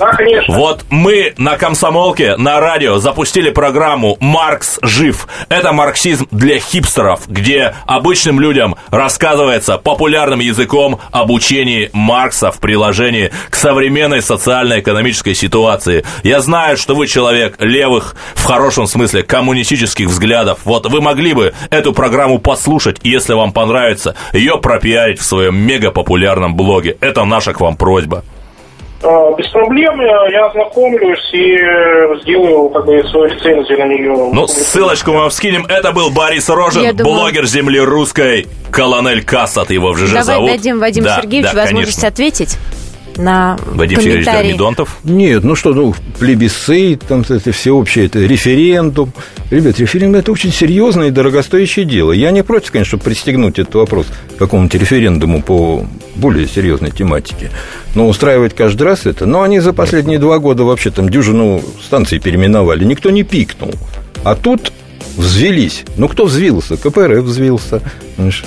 [0.00, 0.54] Конечно.
[0.54, 5.28] Вот мы на комсомолке, на радио запустили программу «Маркс жив».
[5.48, 13.30] Это марксизм для хипстеров, где обычным людям рассказывается популярным языком об учении Маркса в приложении
[13.50, 16.04] к современной социально-экономической ситуации.
[16.22, 20.60] Я знаю, что вы человек левых, в хорошем смысле, коммунистических взглядов.
[20.64, 26.54] Вот вы могли бы эту программу послушать, если вам понравится, ее пропиарить в своем мегапопулярном
[26.54, 26.96] блоге.
[27.00, 28.24] Это наша к вам просьба.
[29.02, 31.56] А, без проблем я ознакомлюсь и
[32.22, 34.30] сделаю как бы свою рецензию на нее.
[34.32, 35.64] Ну, ссылочку мы вам скинем.
[35.66, 40.24] Это был Борис Рожин, Я думаю- блогер земли русской, колонель Кассат его в ЖЖ Давай
[40.24, 40.50] зовут.
[40.50, 42.08] дадим Вадиму Да, Сергеевичу да, возможность конечно.
[42.08, 42.58] ответить
[43.16, 44.48] на Вадим Сергеевич комментарии.
[44.48, 44.98] Дормидонтов.
[45.04, 49.12] Нет, ну что, ну, плебисцит, там это всеобщее, это референдум.
[49.50, 52.12] Ребят, референдум– это очень серьезное и дорогостоящее дело.
[52.12, 57.50] Я не против, конечно, чтобы пристегнуть этот вопрос к какому-нибудь референдуму по более серьезной тематике.
[57.94, 59.26] Но устраивать каждый раз это...
[59.26, 62.84] Но они за последние два года вообще там дюжину станций переименовали.
[62.84, 63.72] Никто не пикнул.
[64.22, 64.72] А тут
[65.16, 65.84] взвелись.
[65.96, 66.76] Ну, кто взвился?
[66.76, 67.82] КПРФ взвился.
[68.16, 68.44] Понимаешь?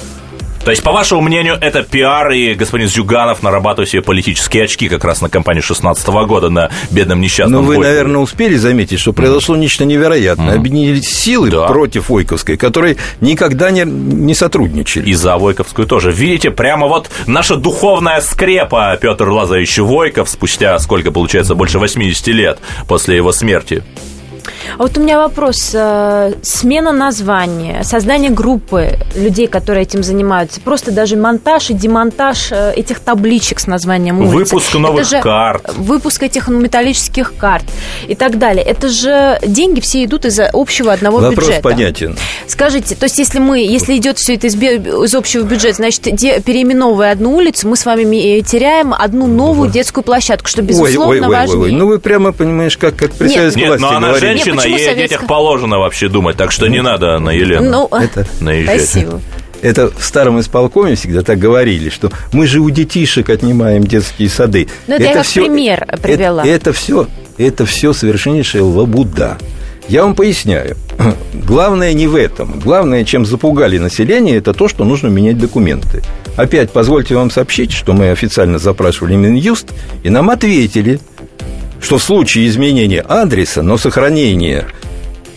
[0.66, 5.04] То есть, по вашему мнению, это пиар, и господин Зюганов нарабатывает себе политические очки как
[5.04, 7.90] раз на кампании 16 года на бедном несчастном Ну, вы, Войкове.
[7.90, 10.56] наверное, успели заметить, что произошло нечто невероятное.
[10.56, 11.68] Объединились силы Да.
[11.68, 15.10] против Ойковской, которые никогда не, не сотрудничали.
[15.10, 16.14] И за Войковскую тоже.
[16.14, 22.60] Видите, прямо вот наша духовная скрепа Петр Лазаревич Войков спустя, сколько получается, больше 80 лет
[22.88, 23.84] после его смерти.
[24.78, 25.72] А вот у меня вопрос.
[25.74, 32.74] э, Смена названия, создание группы людей, которые этим занимаются, просто даже монтаж и демонтаж э,
[32.76, 34.34] этих табличек с названием улицы.
[34.56, 35.70] Выпуск новых же карт.
[35.78, 37.66] Выпуск этих металлических карт
[38.08, 38.64] и так далее.
[38.66, 41.62] Это же деньги все идут из общего одного Вопрос бюджета.
[41.64, 42.18] понятен.
[42.48, 46.40] Скажите, то есть если мы, если идет все это из, из общего бюджета, значит, де-
[46.42, 51.20] переименовывая одну улицу, мы с вами ми- теряем одну новую детскую площадку, что безусловно ой,
[51.22, 51.58] ой, ой, важнее.
[51.60, 51.72] ой, ой.
[51.72, 53.56] Ну, вы прямо понимаешь, как, как Нет.
[53.56, 54.34] Нет, власти но она говорили.
[54.38, 57.98] женщина, Почему ей о детях положено вообще думать, так что не надо на Елену Ну,
[57.98, 58.82] Это- наезжать.
[58.84, 59.22] спасибо.
[59.62, 64.68] Это в старом исполкоме всегда так говорили, что мы же у детишек отнимаем детские сады.
[64.88, 66.46] Ну, это я как всё- пример это- привела.
[66.46, 69.38] Это, все, это все совершеннейшая лабуда.
[69.88, 70.76] Я вам поясняю.
[71.34, 72.60] Главное не в этом.
[72.60, 76.02] Главное, чем запугали население, это то, что нужно менять документы.
[76.36, 79.68] Опять позвольте вам сообщить, что мы официально запрашивали Минюст,
[80.04, 81.00] и нам ответили,
[81.84, 84.66] что в случае изменения адреса, но сохранения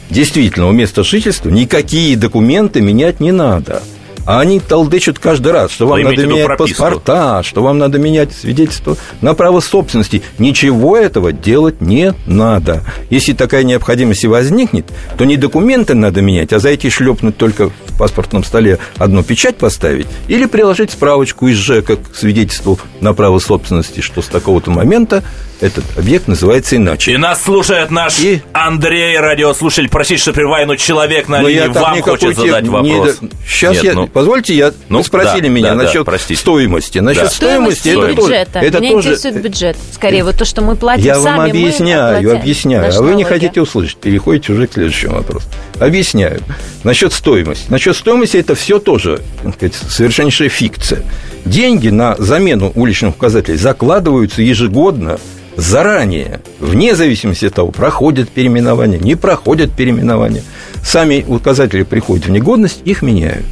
[0.08, 3.82] действительного места жительства никакие документы менять не надо.
[4.24, 6.82] А они толдычат каждый раз, что вам Вы надо менять прописку?
[6.82, 10.20] паспорта, что вам надо менять свидетельство на право собственности.
[10.40, 12.82] Ничего этого делать не надо.
[13.08, 17.98] Если такая необходимость и возникнет, то не документы надо менять, а зайти шлепнуть только в
[17.98, 24.00] паспортном столе одну печать поставить или приложить справочку из ЖЭКа к свидетельству на право собственности,
[24.00, 25.22] что с такого-то момента
[25.60, 27.12] этот объект называется иначе.
[27.12, 28.42] И нас слушает наш И?
[28.52, 29.88] Андрей, радиослушатель.
[29.88, 33.18] Простите, что прерываю, но человек на Но линии я вам хочет задать не вопрос.
[33.18, 36.04] до- Сейчас Нет, я, ну, позвольте, я, Ну, вы спросили да, меня да, да, насчет
[36.04, 36.38] простите.
[36.40, 36.98] стоимости.
[36.98, 37.30] Насчет Да.
[37.30, 38.58] стоимости, тоже, бюджета.
[38.60, 39.76] это Меня тоже, интересует бюджет.
[39.94, 43.24] Скорее, вот то, что мы платим я сами, вам мы объясняю, объясняю, а вы не
[43.24, 45.46] хотите услышать, переходите уже к следующему вопросу.
[45.80, 46.40] Объясняю.
[46.84, 47.64] Насчет стоимости.
[47.68, 49.20] Насчет стоимости это все тоже,
[49.56, 51.02] сказать, совершеннейшая фикция.
[51.44, 55.18] Деньги на замену уличных указателей закладываются ежегодно
[55.56, 60.42] заранее, вне зависимости от того, проходят переименование, не проходят переименование.
[60.82, 63.44] Сами указатели приходят в негодность, их меняют.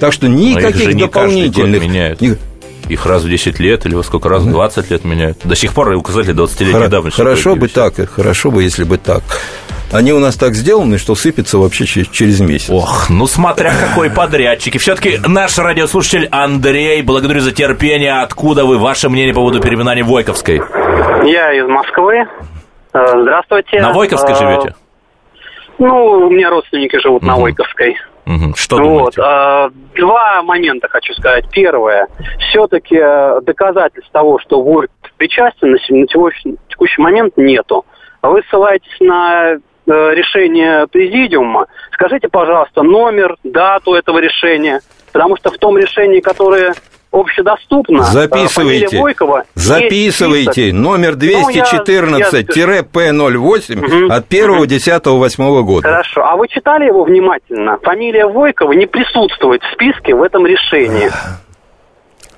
[0.00, 1.82] Так что Но их никаких же не дополнительных...
[1.82, 2.20] меняют.
[2.88, 4.44] Их раз в 10 лет или во сколько раз?
[4.44, 5.38] 20 лет меняют.
[5.44, 7.16] До сих пор указатели 20-летней Хоро- давности.
[7.16, 9.22] Хорошо бы так, хорошо бы, если бы так.
[9.90, 12.68] Они у нас так сделаны, что сыпятся вообще через, через месяц.
[12.68, 14.74] Ох, ну смотря какой подрядчик.
[14.74, 18.20] И все-таки наш радиослушатель Андрей, благодарю за терпение.
[18.20, 18.76] Откуда вы?
[18.78, 20.60] Ваше мнение по поводу переименования Войковской?
[21.24, 22.26] Я из Москвы.
[22.92, 23.80] Э, Здравствуйте.
[23.80, 24.74] На Войковской Э, живете?
[25.78, 27.42] Ну, у меня родственники живут на Мгм.
[27.42, 27.96] Войковской.
[28.26, 28.54] Мгм.
[28.54, 29.14] Что вот.
[29.16, 29.20] думаете?
[29.22, 31.48] э, Два момента хочу сказать.
[31.50, 32.08] Первое.
[32.50, 32.96] Все-таки
[33.42, 37.84] доказательств того, что Войков причастен на на текущий, момент нету.
[38.22, 39.56] Вы ссылаетесь на
[39.86, 41.66] решение президиума.
[41.92, 44.80] Скажите, пожалуйста, номер, дату этого решения.
[45.12, 46.72] Потому что в том решении, которое
[47.14, 49.00] общедоступно, э, Записывайте.
[49.00, 55.88] Войкова, Записывайте номер Ну, я- 214-П08 от 1.10.8 года.
[55.88, 56.24] Хорошо.
[56.24, 57.78] А вы читали его внимательно?
[57.82, 61.10] Фамилия Войкова не присутствует в списке в этом решении.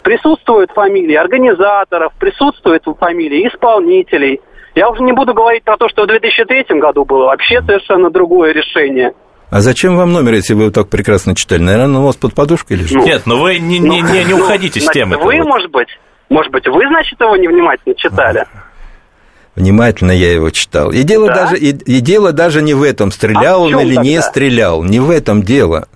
[0.02, 4.40] Присутствуют фамилии организаторов, присутствуют фамилии исполнителей.
[4.76, 8.52] Я уже не буду говорить про то, что в 2003 году было вообще совершенно другое
[8.52, 9.14] решение.
[9.50, 11.60] А зачем вам номер, если вы его так прекрасно читали?
[11.60, 12.96] Наверное, он у вас под подушкой лежит?
[13.04, 15.16] Нет, ну вы не, не, не, не Ну, уходите с значит, темы.
[15.18, 15.88] Вы, может быть,
[16.28, 18.44] может быть, вы, значит, его невнимательно читали.
[19.54, 20.90] Внимательно я его читал.
[20.90, 21.34] И дело, Да?
[21.44, 24.22] даже, и, и дело даже не в этом, стрелял А он или не тогда?
[24.30, 24.82] стрелял.
[24.82, 25.86] Не в этом дело.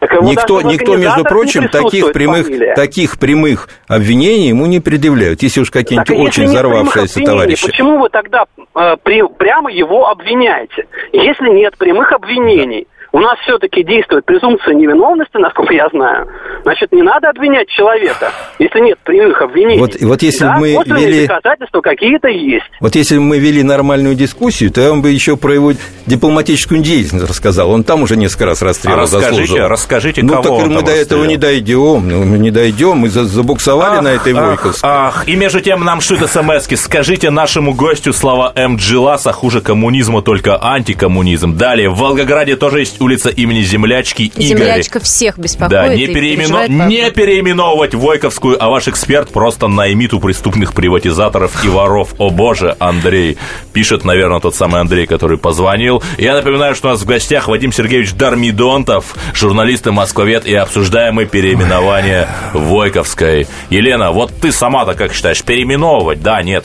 [0.00, 2.74] Так Никто, никто, между прочим, не таких прямых, фамилия.
[2.76, 7.66] таких прямых обвинений ему не предъявляют, если уж какие-нибудь очень взорвавшиеся товарищи.
[7.66, 8.44] Почему вы тогда
[8.76, 10.86] э, при- прямо его обвиняете?
[11.12, 16.28] Если нет прямых обвинений, у нас все-таки действует презумпция невиновности, насколько я знаю.
[16.62, 19.80] Значит, не надо обвинять человека, если нет прямых обвинений.
[19.80, 21.26] Вот, вот если да, мы вели...
[21.26, 22.66] доказательства какие-то есть.
[22.80, 25.72] Вот если бы мы вели нормальную дискуссию, то я вам бы еще про его
[26.06, 27.70] дипломатическую деятельность рассказал.
[27.70, 29.68] Он там уже несколько раз расстрел а расскажите, заслужил.
[29.68, 32.08] Расскажите, ну, кого так он мы до этого не дойдем.
[32.08, 32.98] Ну, мы не дойдем.
[32.98, 34.88] Мы забуксовали ах, на этой Войковской.
[34.88, 36.76] Ах, ах, и между тем нам шут смс -ки.
[36.76, 38.76] Скажите нашему гостю слова М.
[38.76, 41.56] Джиласа хуже коммунизма, только антикоммунизм.
[41.56, 44.46] Далее, в Волгограде тоже есть улица имени Землячки Игорь.
[44.46, 45.70] Землячка всех беспокоит.
[45.70, 46.68] Да, не, переименов...
[46.68, 52.14] не переименовывать Войковскую, а ваш эксперт просто наймит у преступных приватизаторов и воров.
[52.18, 53.38] О боже, Андрей.
[53.72, 56.02] Пишет, наверное, тот самый Андрей, который позвонил.
[56.18, 61.14] Я напоминаю, что у нас в гостях Вадим Сергеевич Дармидонтов, журналист и москвовед, и обсуждаем
[61.14, 63.46] мы переименование Войковской.
[63.70, 66.64] Елена, вот ты сама-то как считаешь, переименовывать, да, нет?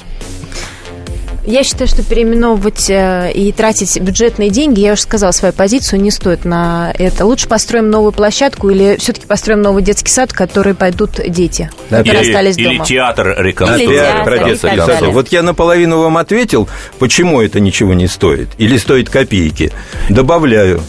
[1.46, 6.10] Я считаю, что переименовывать э, и тратить бюджетные деньги, я уже сказала свою позицию, не
[6.10, 7.26] стоит на это.
[7.26, 11.98] Лучше построим новую площадку или все-таки построим новый детский сад, в который пойдут дети, да,
[11.98, 12.86] которые или, остались или дома.
[12.86, 13.94] театр реконструкции.
[13.94, 18.48] Или театр, Вот я наполовину вам ответил, почему это ничего не стоит.
[18.58, 19.74] Или стоит копейки.
[20.10, 20.82] Добавляю.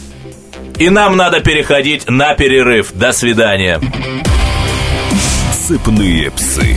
[0.79, 2.93] И нам надо переходить на перерыв.
[2.95, 3.81] До свидания.
[5.67, 6.77] Сыпные псы.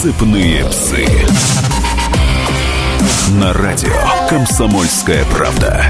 [0.00, 1.04] Сыпные псы.
[3.32, 3.90] На радио
[4.28, 5.86] Комсомольская правда.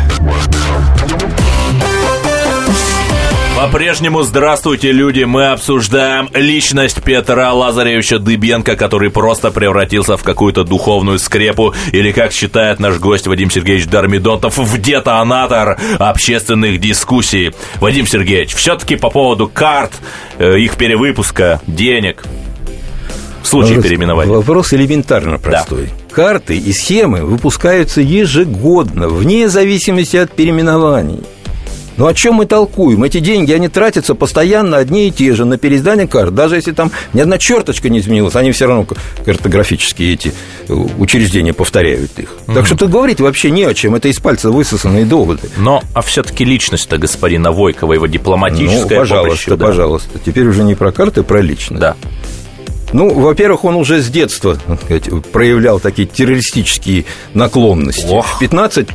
[3.54, 5.24] По-прежнему здравствуйте, люди.
[5.24, 12.32] Мы обсуждаем личность Петра Лазаревича Дыбенко, который просто превратился в какую-то духовную скрепу, или, как
[12.32, 17.52] считает наш гость Вадим Сергеевич Дармидонтов, в детонатор общественных дискуссий.
[17.78, 19.92] Вадим Сергеевич, все-таки по поводу карт,
[20.38, 22.24] э, их перевыпуска, денег,
[23.48, 24.32] случае вопрос, переименования?
[24.32, 25.86] Вопрос элементарно простой.
[26.08, 26.14] Да.
[26.14, 31.22] Карты и схемы выпускаются ежегодно, вне зависимости от переименований.
[31.98, 33.02] Ну о чем мы толкуем?
[33.02, 36.32] Эти деньги, они тратятся постоянно одни и те же на переиздание карт.
[36.32, 38.86] Даже если там ни одна черточка не изменилась, они все равно
[39.24, 40.32] картографические эти
[40.68, 42.28] э, учреждения повторяют их.
[42.46, 42.54] Mm-hmm.
[42.54, 43.96] Так что тут говорить вообще не о чем.
[43.96, 45.50] Это из пальца высосанные доводы.
[45.56, 49.66] Но, а все-таки личность-то господина Войкова, его дипломатическая Ну, пожалуйста, помощь, да.
[49.66, 50.18] пожалуйста.
[50.24, 51.80] Теперь уже не про карты, а про личность.
[51.80, 51.96] Да.
[52.92, 58.06] Ну, во-первых, он уже с детства сказать, проявлял такие террористические наклонности.
[58.08, 58.36] Ох.
[58.36, 58.88] В 15,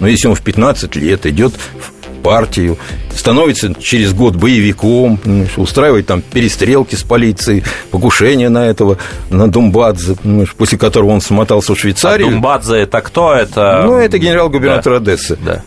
[0.00, 2.76] ну, если он в 15 лет идет в партию,
[3.14, 5.20] становится через год боевиком,
[5.56, 8.98] устраивает там перестрелки с полицией, покушение на этого,
[9.30, 10.16] на Думбадзе,
[10.56, 12.28] после которого он смотался в Швейцарию.
[12.28, 13.32] А Думбадзе это кто?
[13.32, 13.82] Это...
[13.86, 15.12] Ну, это генерал-губернатор да.
[15.12, 15.38] Одессы.
[15.44, 15.62] Да.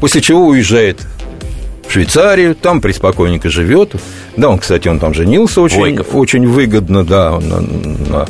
[0.00, 1.00] После чего уезжает
[1.88, 3.94] в Швейцарию, там преспокойненько живет.
[4.38, 8.26] Да, он, кстати, он там женился очень, очень выгодно, да, на, на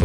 [0.00, 0.04] э,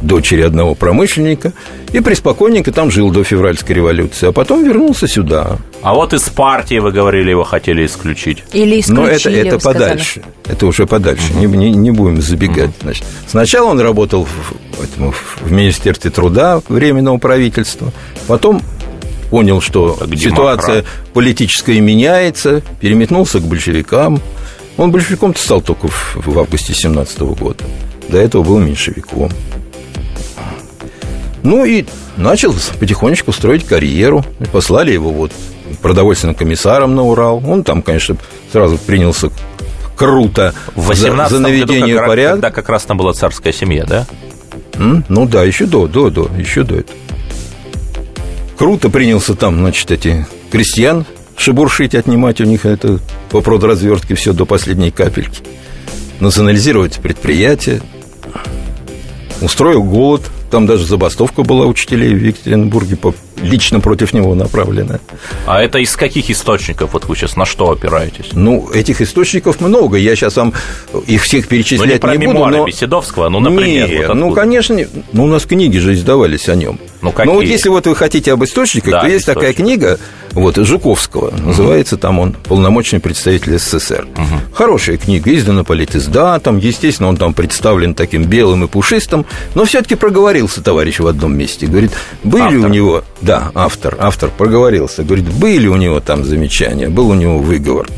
[0.00, 1.52] дочери одного промышленника,
[1.92, 5.58] и преспокойненько там жил до февральской революции, а потом вернулся сюда.
[5.82, 8.44] А вот из партии, вы говорили, его хотели исключить.
[8.54, 11.40] Или исключили, Но это, это подальше, это уже подальше, угу.
[11.40, 12.70] не, не, не будем забегать.
[12.70, 12.76] Угу.
[12.82, 17.92] Значит, сначала он работал в, в, в Министерстве труда Временного правительства,
[18.26, 18.62] потом
[19.28, 21.12] понял, что как ситуация демократ.
[21.12, 24.22] политическая меняется, переметнулся к большевикам.
[24.76, 27.64] Он большевиком-то стал только в, в августе 17 года.
[28.08, 29.30] До этого был меньшевиком.
[31.42, 31.84] Ну и
[32.16, 34.24] начал потихонечку строить карьеру.
[34.52, 35.32] Послали его вот
[35.80, 37.42] продовольственным комиссаром на Урал.
[37.48, 38.16] Он там, конечно,
[38.52, 39.30] сразу принялся
[39.96, 42.32] круто в за, за наведение году, порядка.
[42.34, 44.06] Когда как раз там была царская семья, да?
[44.74, 45.04] М?
[45.08, 46.98] Ну да, еще до, до, до, еще до этого.
[48.58, 51.04] Круто принялся там, значит, эти крестьян
[51.36, 55.42] шебуршить, отнимать у них это по продразвертке все до последней капельки.
[56.20, 57.82] Национализировать предприятие.
[59.40, 60.22] Устроил голод.
[60.50, 65.00] Там даже забастовка была учителей в Екатеринбурге по лично против него направленная.
[65.46, 66.92] А это из каких источников?
[66.92, 68.26] Вот вы сейчас на что опираетесь?
[68.32, 69.96] Ну, этих источников много.
[69.96, 70.52] Я сейчас вам
[71.06, 72.46] их всех перечислять ну, не, про не буду.
[72.46, 72.64] Но...
[72.64, 73.88] Беседовского, ну, например.
[73.88, 74.76] Нет, вот ну, конечно,
[75.12, 76.78] ну, у нас книги же издавались о нем.
[77.02, 77.32] Ну, какие?
[77.32, 79.40] Ну, вот если вот вы хотите об источниках, да, то есть источник.
[79.40, 79.98] такая книга,
[80.32, 81.42] вот, Жуковского, угу.
[81.48, 84.06] называется там он «Полномочный представитель СССР».
[84.16, 84.54] Угу.
[84.54, 89.24] Хорошая книга, издана политиздатом, естественно, он там представлен таким белым и пушистым,
[89.54, 91.66] но все-таки проговорился товарищ в одном месте.
[91.66, 92.58] Говорит, были автор.
[92.58, 97.38] у него, да, автор, автор проговорился, говорит, были у него там замечания, был у него
[97.38, 97.88] выговор.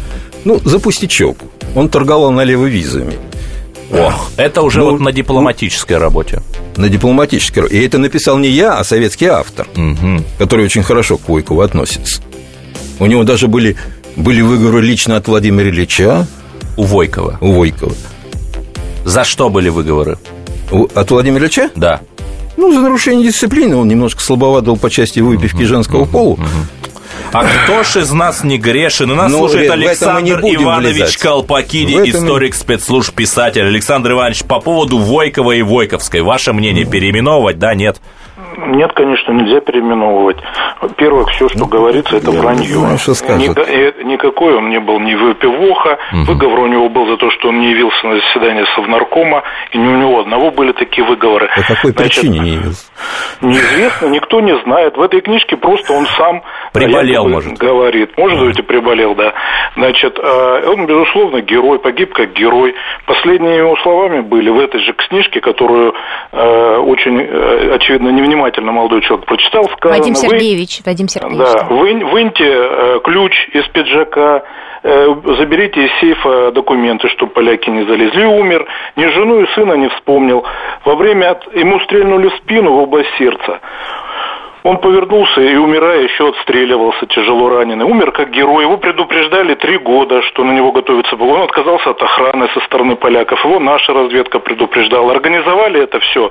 [0.45, 1.37] Ну, за пустячок.
[1.75, 3.13] Он торговал налево визами.
[3.93, 6.43] Ох, это уже ну, вот на дипломатической работе.
[6.77, 10.25] На дипломатической И это написал не я, а советский автор, угу.
[10.39, 12.23] который очень хорошо к Войкову относится.
[12.99, 13.77] У него даже были,
[14.17, 16.27] были выговоры лично от Владимира Ильича.
[16.77, 17.37] У Войкова?
[17.43, 17.95] У Войкова.
[19.05, 20.17] За что были выговоры?
[20.95, 21.71] От Владимира Ильича?
[21.77, 22.01] Да.
[22.59, 23.77] Ну, за нарушение дисциплины.
[23.77, 26.07] Он немножко слабоват был по части выпивки женского.
[26.07, 26.39] Uh-huh.
[27.33, 29.13] А кто ж из нас не грешен?
[29.13, 31.17] У нас ну, слушает Александр Иванович влезать.
[31.19, 32.11] Колпакиди, этом...
[32.11, 33.63] историк спецслужб, писатель.
[33.63, 36.21] Александр Иванович, по поводу Войкова и Войковской.
[36.21, 38.01] Ваше мнение переименовывать, да, нет?
[38.67, 40.39] Нет, конечно, нельзя переименовывать.
[40.81, 42.65] Во-первых, все, что ну, говорится, это вранье.
[42.65, 45.99] Знаю, что Ни, никакой он не был ни выпивоха.
[46.13, 46.33] Угу.
[46.33, 49.87] Выговор у него был за то, что он не явился на заседание Совнаркома, и не
[49.87, 51.49] у него одного были такие выговоры.
[51.55, 52.91] По какой Значит, причине не явился?
[53.43, 54.97] Неизвестно, никто не знает.
[54.97, 56.43] В этой книжке просто он сам
[56.73, 57.59] приболел, может.
[57.59, 58.19] говорит.
[58.19, 59.35] Может быть, и приболел, да.
[59.77, 62.75] Значит, он, безусловно, герой, погиб как герой.
[63.07, 65.95] Последними его словами были в этой же книжке, которую
[66.33, 67.21] очень,
[67.73, 69.99] очевидно, невнимательно молодой человек прочитал, сказано...
[69.99, 71.39] Вадим Сергеевич, вы, Вадим Сергеевич.
[71.39, 74.43] Да, вы, выньте ключ из пиджака,
[74.83, 78.23] заберите из сейфа документы, чтобы поляки не залезли.
[78.23, 78.67] И умер.
[78.97, 80.45] Ни жену и сына не вспомнил.
[80.85, 81.55] Во время от...
[81.55, 83.61] ему стрельнули в спину в область сердца.
[84.69, 87.87] Он повернулся и, умирая, еще отстреливался, тяжело раненый.
[87.87, 88.65] Умер как герой.
[88.65, 91.31] Его предупреждали три года, что на него готовится был.
[91.31, 93.43] Он отказался от охраны со стороны поляков.
[93.47, 95.13] Его наша разведка предупреждала.
[95.13, 96.31] Организовали это все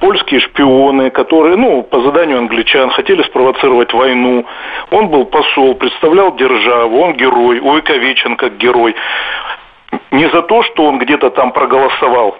[0.00, 4.44] польские шпионы, которые, ну, по заданию англичан, хотели спровоцировать войну.
[4.90, 8.94] Он был посол, представлял державу, он герой, увековечен как герой.
[10.10, 12.36] Не за то, что он где-то там проголосовал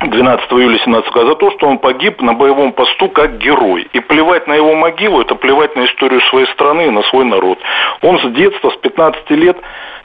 [0.00, 3.88] 12 июля 17 года, за то, что он погиб на боевом посту как герой.
[3.92, 7.58] И плевать на его могилу, это плевать на историю своей страны и на свой народ.
[8.02, 9.56] Он с детства, с 15 лет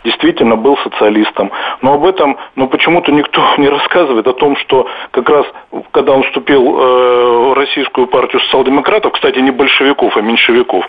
[0.04, 1.52] действительно был социалистом.
[1.82, 5.46] Но об этом ну, почему-то никто не рассказывает, о том, что как раз,
[5.92, 10.86] когда он вступил э, в Российскую партию социал-демократов, кстати, не большевиков, а меньшевиков,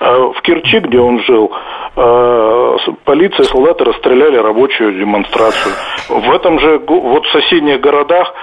[0.00, 1.52] э, в Керчи, где он жил,
[1.96, 5.74] э, полиция и солдаты расстреляли рабочую демонстрацию.
[6.08, 8.34] В этом же, вот в соседних городах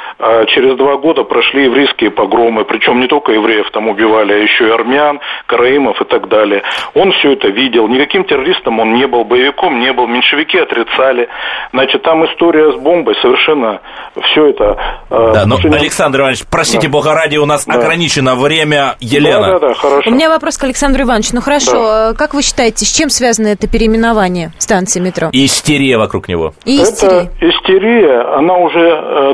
[0.48, 4.72] через два года прошли еврейские погромы, причем не только евреев там убивали, а еще и
[4.72, 6.64] армян, караимов и так далее.
[6.94, 11.30] Он все это видел, никаким террористом он не был, боевиком не был, меньшевики отрицали.
[11.72, 13.82] Значит, там история с бомбой совершенно
[14.32, 14.78] все это...
[15.10, 16.94] Э, да, но, Александр Иванович, простите, да.
[16.94, 17.76] бога ради, у нас да.
[17.76, 18.96] ограничено время.
[19.00, 19.54] Елена.
[19.54, 20.10] Да, да, да, хорошо.
[20.10, 21.32] У меня вопрос к Александру Ивановичу.
[21.34, 22.14] Ну, хорошо, да.
[22.18, 25.30] как вы считаете, с чем связано это переименование станции метро?
[25.32, 26.54] Истерия вокруг него.
[26.66, 27.32] И истерия.
[27.40, 29.34] Это истерия, она уже э,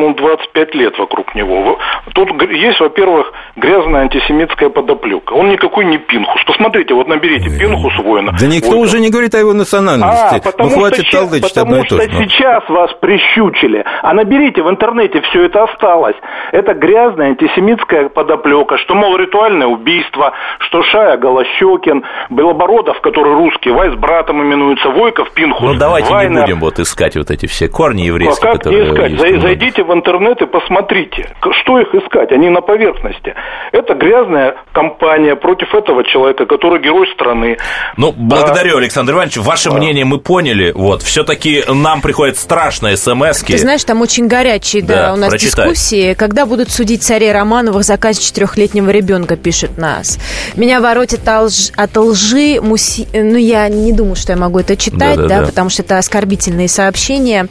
[0.00, 1.78] минимум 25 лет вокруг него.
[2.14, 5.32] Тут есть, во-первых, грязная антисемитская подоплека.
[5.34, 6.42] Он никакой не Пинхус.
[6.46, 8.32] Посмотрите, вот наберите Пинхус воина.
[8.38, 8.86] Да никто вот.
[8.86, 10.36] уже не говорит о его национальности.
[10.36, 12.28] А, потому ну, хватит что, толдычить потому одно и то что же.
[12.28, 13.84] сейчас вас прищучили.
[14.02, 16.16] А наберите в интернете, все это осталось.
[16.52, 23.94] Это грязная антисемитская подоплека, что, мол, ритуальное убийство, что Шая Голощекин, Белобородов, который русский, Вайс
[23.94, 26.30] братом именуется, Войков, Пинхус, Ну, давайте Вайнер.
[26.32, 29.10] не будем вот искать вот эти все корни еврейские, а как которые не искать?
[29.12, 29.22] есть.
[29.22, 31.28] Зай- Зайдите в интернет и посмотрите,
[31.62, 32.30] что их искать.
[32.32, 33.34] Они на поверхности.
[33.72, 37.56] Это грязная кампания против этого человека, который герой страны.
[37.96, 39.38] Ну, благодарю, Александр Иванович.
[39.38, 40.72] Ваше мнение мы поняли.
[40.74, 45.30] Вот, все-таки нам приходят страшные смс Ты знаешь, там очень горячие, да, Да, у нас
[45.30, 45.64] прочитай.
[45.70, 46.14] дискуссии.
[46.14, 50.18] Когда будут судить царей Романовых за казнь четырехлетнего ребенка, пишет нас.
[50.54, 53.08] Меня воротит от лж- от лжи, муси...
[53.12, 55.46] ну, я не думаю, что я могу это читать, да, Да-да-да.
[55.46, 57.48] потому что это оскорбительные сообщения.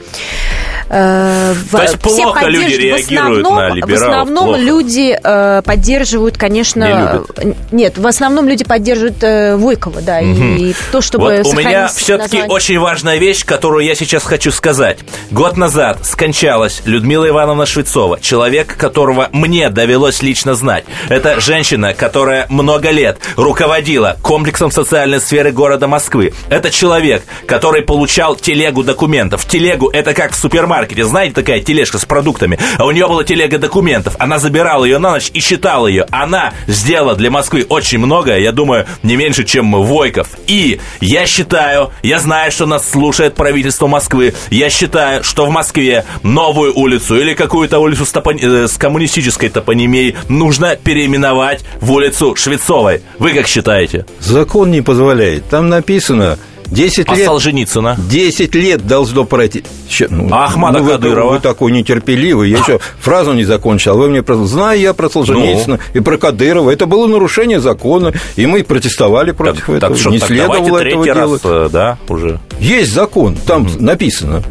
[0.89, 4.59] Э, То есть все плохо люди реагируют основном- на либералов, В основном плохо.
[4.61, 7.23] люди э, поддерживают, конечно...
[7.43, 10.57] Не Нет, в основном люди поддерживают э, Войкова, да, Мгм.
[10.57, 12.49] и то, чтобы вот у меня все-таки название.
[12.55, 14.99] очень важная вещь, которую я сейчас хочу сказать.
[15.31, 20.85] Год назад скончалась Людмила Ивановна Швецова, человек, которого мне довелось лично знать.
[21.09, 26.33] Это женщина, которая много лет руководила комплексом социальной сферы города Москвы.
[26.49, 29.45] Это человек, который получал телегу документов.
[29.45, 32.18] Телегу это как в супермаркете супермаркете, знаете, такая тележка с продуктами,
[32.77, 34.15] а у нее была телега документов.
[34.19, 36.05] Она забирала ее на ночь и считала ее.
[36.11, 40.29] Она сделала для Москвы очень многое, я думаю, не меньше, чем Войков.
[40.47, 46.05] И я считаю, я знаю, что нас слушает правительство Москвы, я считаю, что в Москве
[46.23, 48.37] новую улицу или какую-то улицу с, топон...
[48.37, 53.01] э, с коммунистической топонимией нужно переименовать в улицу Швецовой.
[53.17, 54.05] Вы как считаете?
[54.19, 55.47] Закон не позволяет.
[55.49, 56.37] Там написано
[56.71, 57.25] 10 а лет...
[57.25, 57.97] Солженицына?
[58.09, 59.63] 10 лет должно пройти.
[60.09, 61.31] Ну, а Ахмада ну, вы, Кадырова?
[61.33, 62.49] Вы такой нетерпеливый.
[62.49, 63.97] Я еще фразу не закончил.
[63.97, 64.45] Вы мне просто...
[64.45, 65.99] Знаю я про Солженицына ну.
[65.99, 66.69] и про Кадырова.
[66.71, 69.93] Это было нарушение закона, и мы протестовали против так, этого.
[69.93, 71.41] Так что, не так следовало этого делать.
[71.43, 72.39] Э, да, уже.
[72.59, 73.81] Есть закон, там mm-hmm.
[73.81, 74.43] написано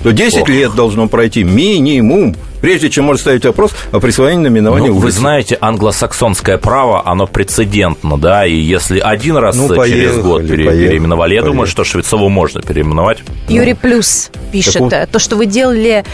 [0.00, 0.48] что 10 Ох.
[0.48, 5.04] лет должно пройти минимум, прежде чем можно ставить вопрос о присвоении наименования ну, улицы.
[5.04, 10.42] Вы знаете, англосаксонское право, оно прецедентно, да, и если один раз ну, поехали, через год
[10.42, 11.52] пере- поехали, переименовали, я поехали.
[11.52, 13.18] думаю, что Швецову можно переименовать.
[13.48, 13.78] Юрий ну.
[13.80, 15.06] Плюс пишет, Какого?
[15.06, 16.04] то, что вы делали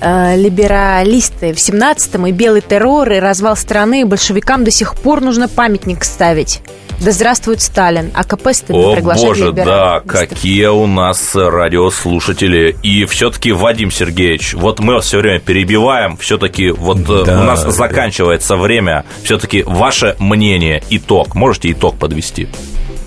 [0.00, 5.20] э, либералисты в 17-м, и белый террор, и развал страны, и большевикам до сих пор
[5.20, 6.60] нужно памятник ставить.
[7.02, 8.12] Да здравствует Сталин.
[8.14, 12.76] АКП стыдно О, боже, да, какие у нас радиослушатели.
[12.84, 17.44] И все-таки, Вадим Сергеевич, вот мы вас все время перебиваем, все-таки вот э, да, у
[17.44, 17.72] нас да.
[17.72, 19.04] заканчивается время.
[19.24, 21.34] Все-таки ваше мнение, итог.
[21.34, 22.46] Можете итог подвести?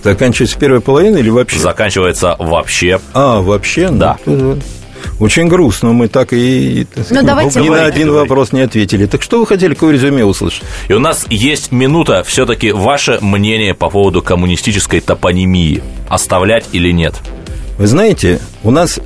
[0.04, 1.60] Заканчивается первая половина или вообще?
[1.60, 3.00] Заканчивается вообще.
[3.14, 3.88] А, вообще?
[3.92, 4.18] Да.
[4.26, 4.60] Ну,
[5.20, 8.30] очень грустно, мы так и ну, давайте ни на один говорить.
[8.30, 9.06] вопрос не ответили.
[9.06, 10.64] Так что вы хотели, какое резюме услышать?
[10.88, 15.82] И у нас есть минута, все-таки ваше мнение по поводу коммунистической топонимии.
[16.10, 17.16] Оставлять или нет?
[17.78, 19.00] Вы знаете, у нас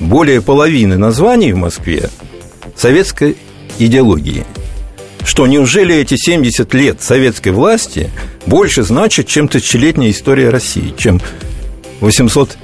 [0.00, 2.10] более половины названий в Москве
[2.76, 3.36] советской
[3.78, 4.44] идеологии.
[5.24, 8.10] Что неужели эти 70 лет советской власти
[8.46, 11.20] больше значат, чем тысячелетняя история России, чем
[12.00, 12.56] 800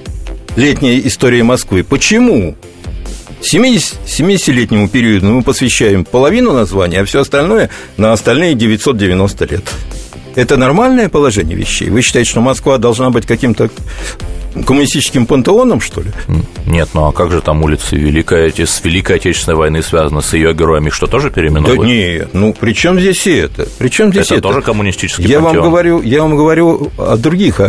[0.57, 1.85] летняя история Москвы.
[1.85, 2.55] Почему?
[3.41, 9.65] 70, 70-летнему периоду мы посвящаем половину названия, а все остальное на остальные 990 лет.
[10.35, 11.91] Это нормальное положение вещей?
[11.91, 13.71] Вы считаете, что Москва должна быть каким-то
[14.67, 16.11] коммунистическим пантеоном, что ли?
[16.67, 20.33] Нет, ну а как же там улицы Великой, эти, с Великой Отечественной войны связаны, с
[20.33, 21.81] ее героями, что тоже переименовывают?
[21.81, 23.69] Да нет, ну при чем здесь это?
[23.79, 24.35] При чем здесь это?
[24.35, 25.57] Это тоже коммунистический я пантеон.
[25.57, 27.61] вам говорю, Я вам говорю о других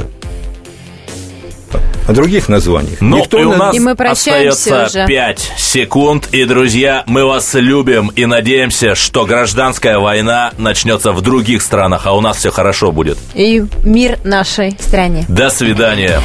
[2.08, 3.02] о других названиях.
[3.02, 5.08] Ну, Никто и у нас и мы остается уже.
[5.08, 6.30] 5 секунд.
[6.32, 12.14] И, друзья, мы вас любим и надеемся, что гражданская война начнется в других странах, а
[12.14, 13.18] у нас все хорошо будет.
[13.34, 15.26] И мир нашей стране.
[15.28, 16.22] До свидания.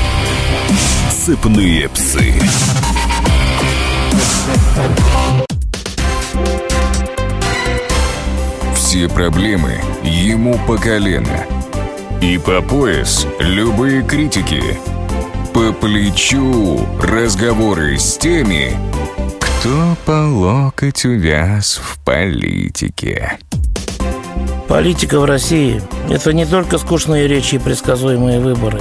[1.10, 2.34] Сыпные псы.
[8.74, 11.46] Все проблемы ему по колено.
[12.20, 14.62] И по пояс любые критики–
[15.60, 18.74] по плечу разговоры с теми,
[19.38, 23.38] кто по локоть увяз в политике.
[24.66, 28.80] Политика в России– это не только скучные речи и предсказуемые выборы.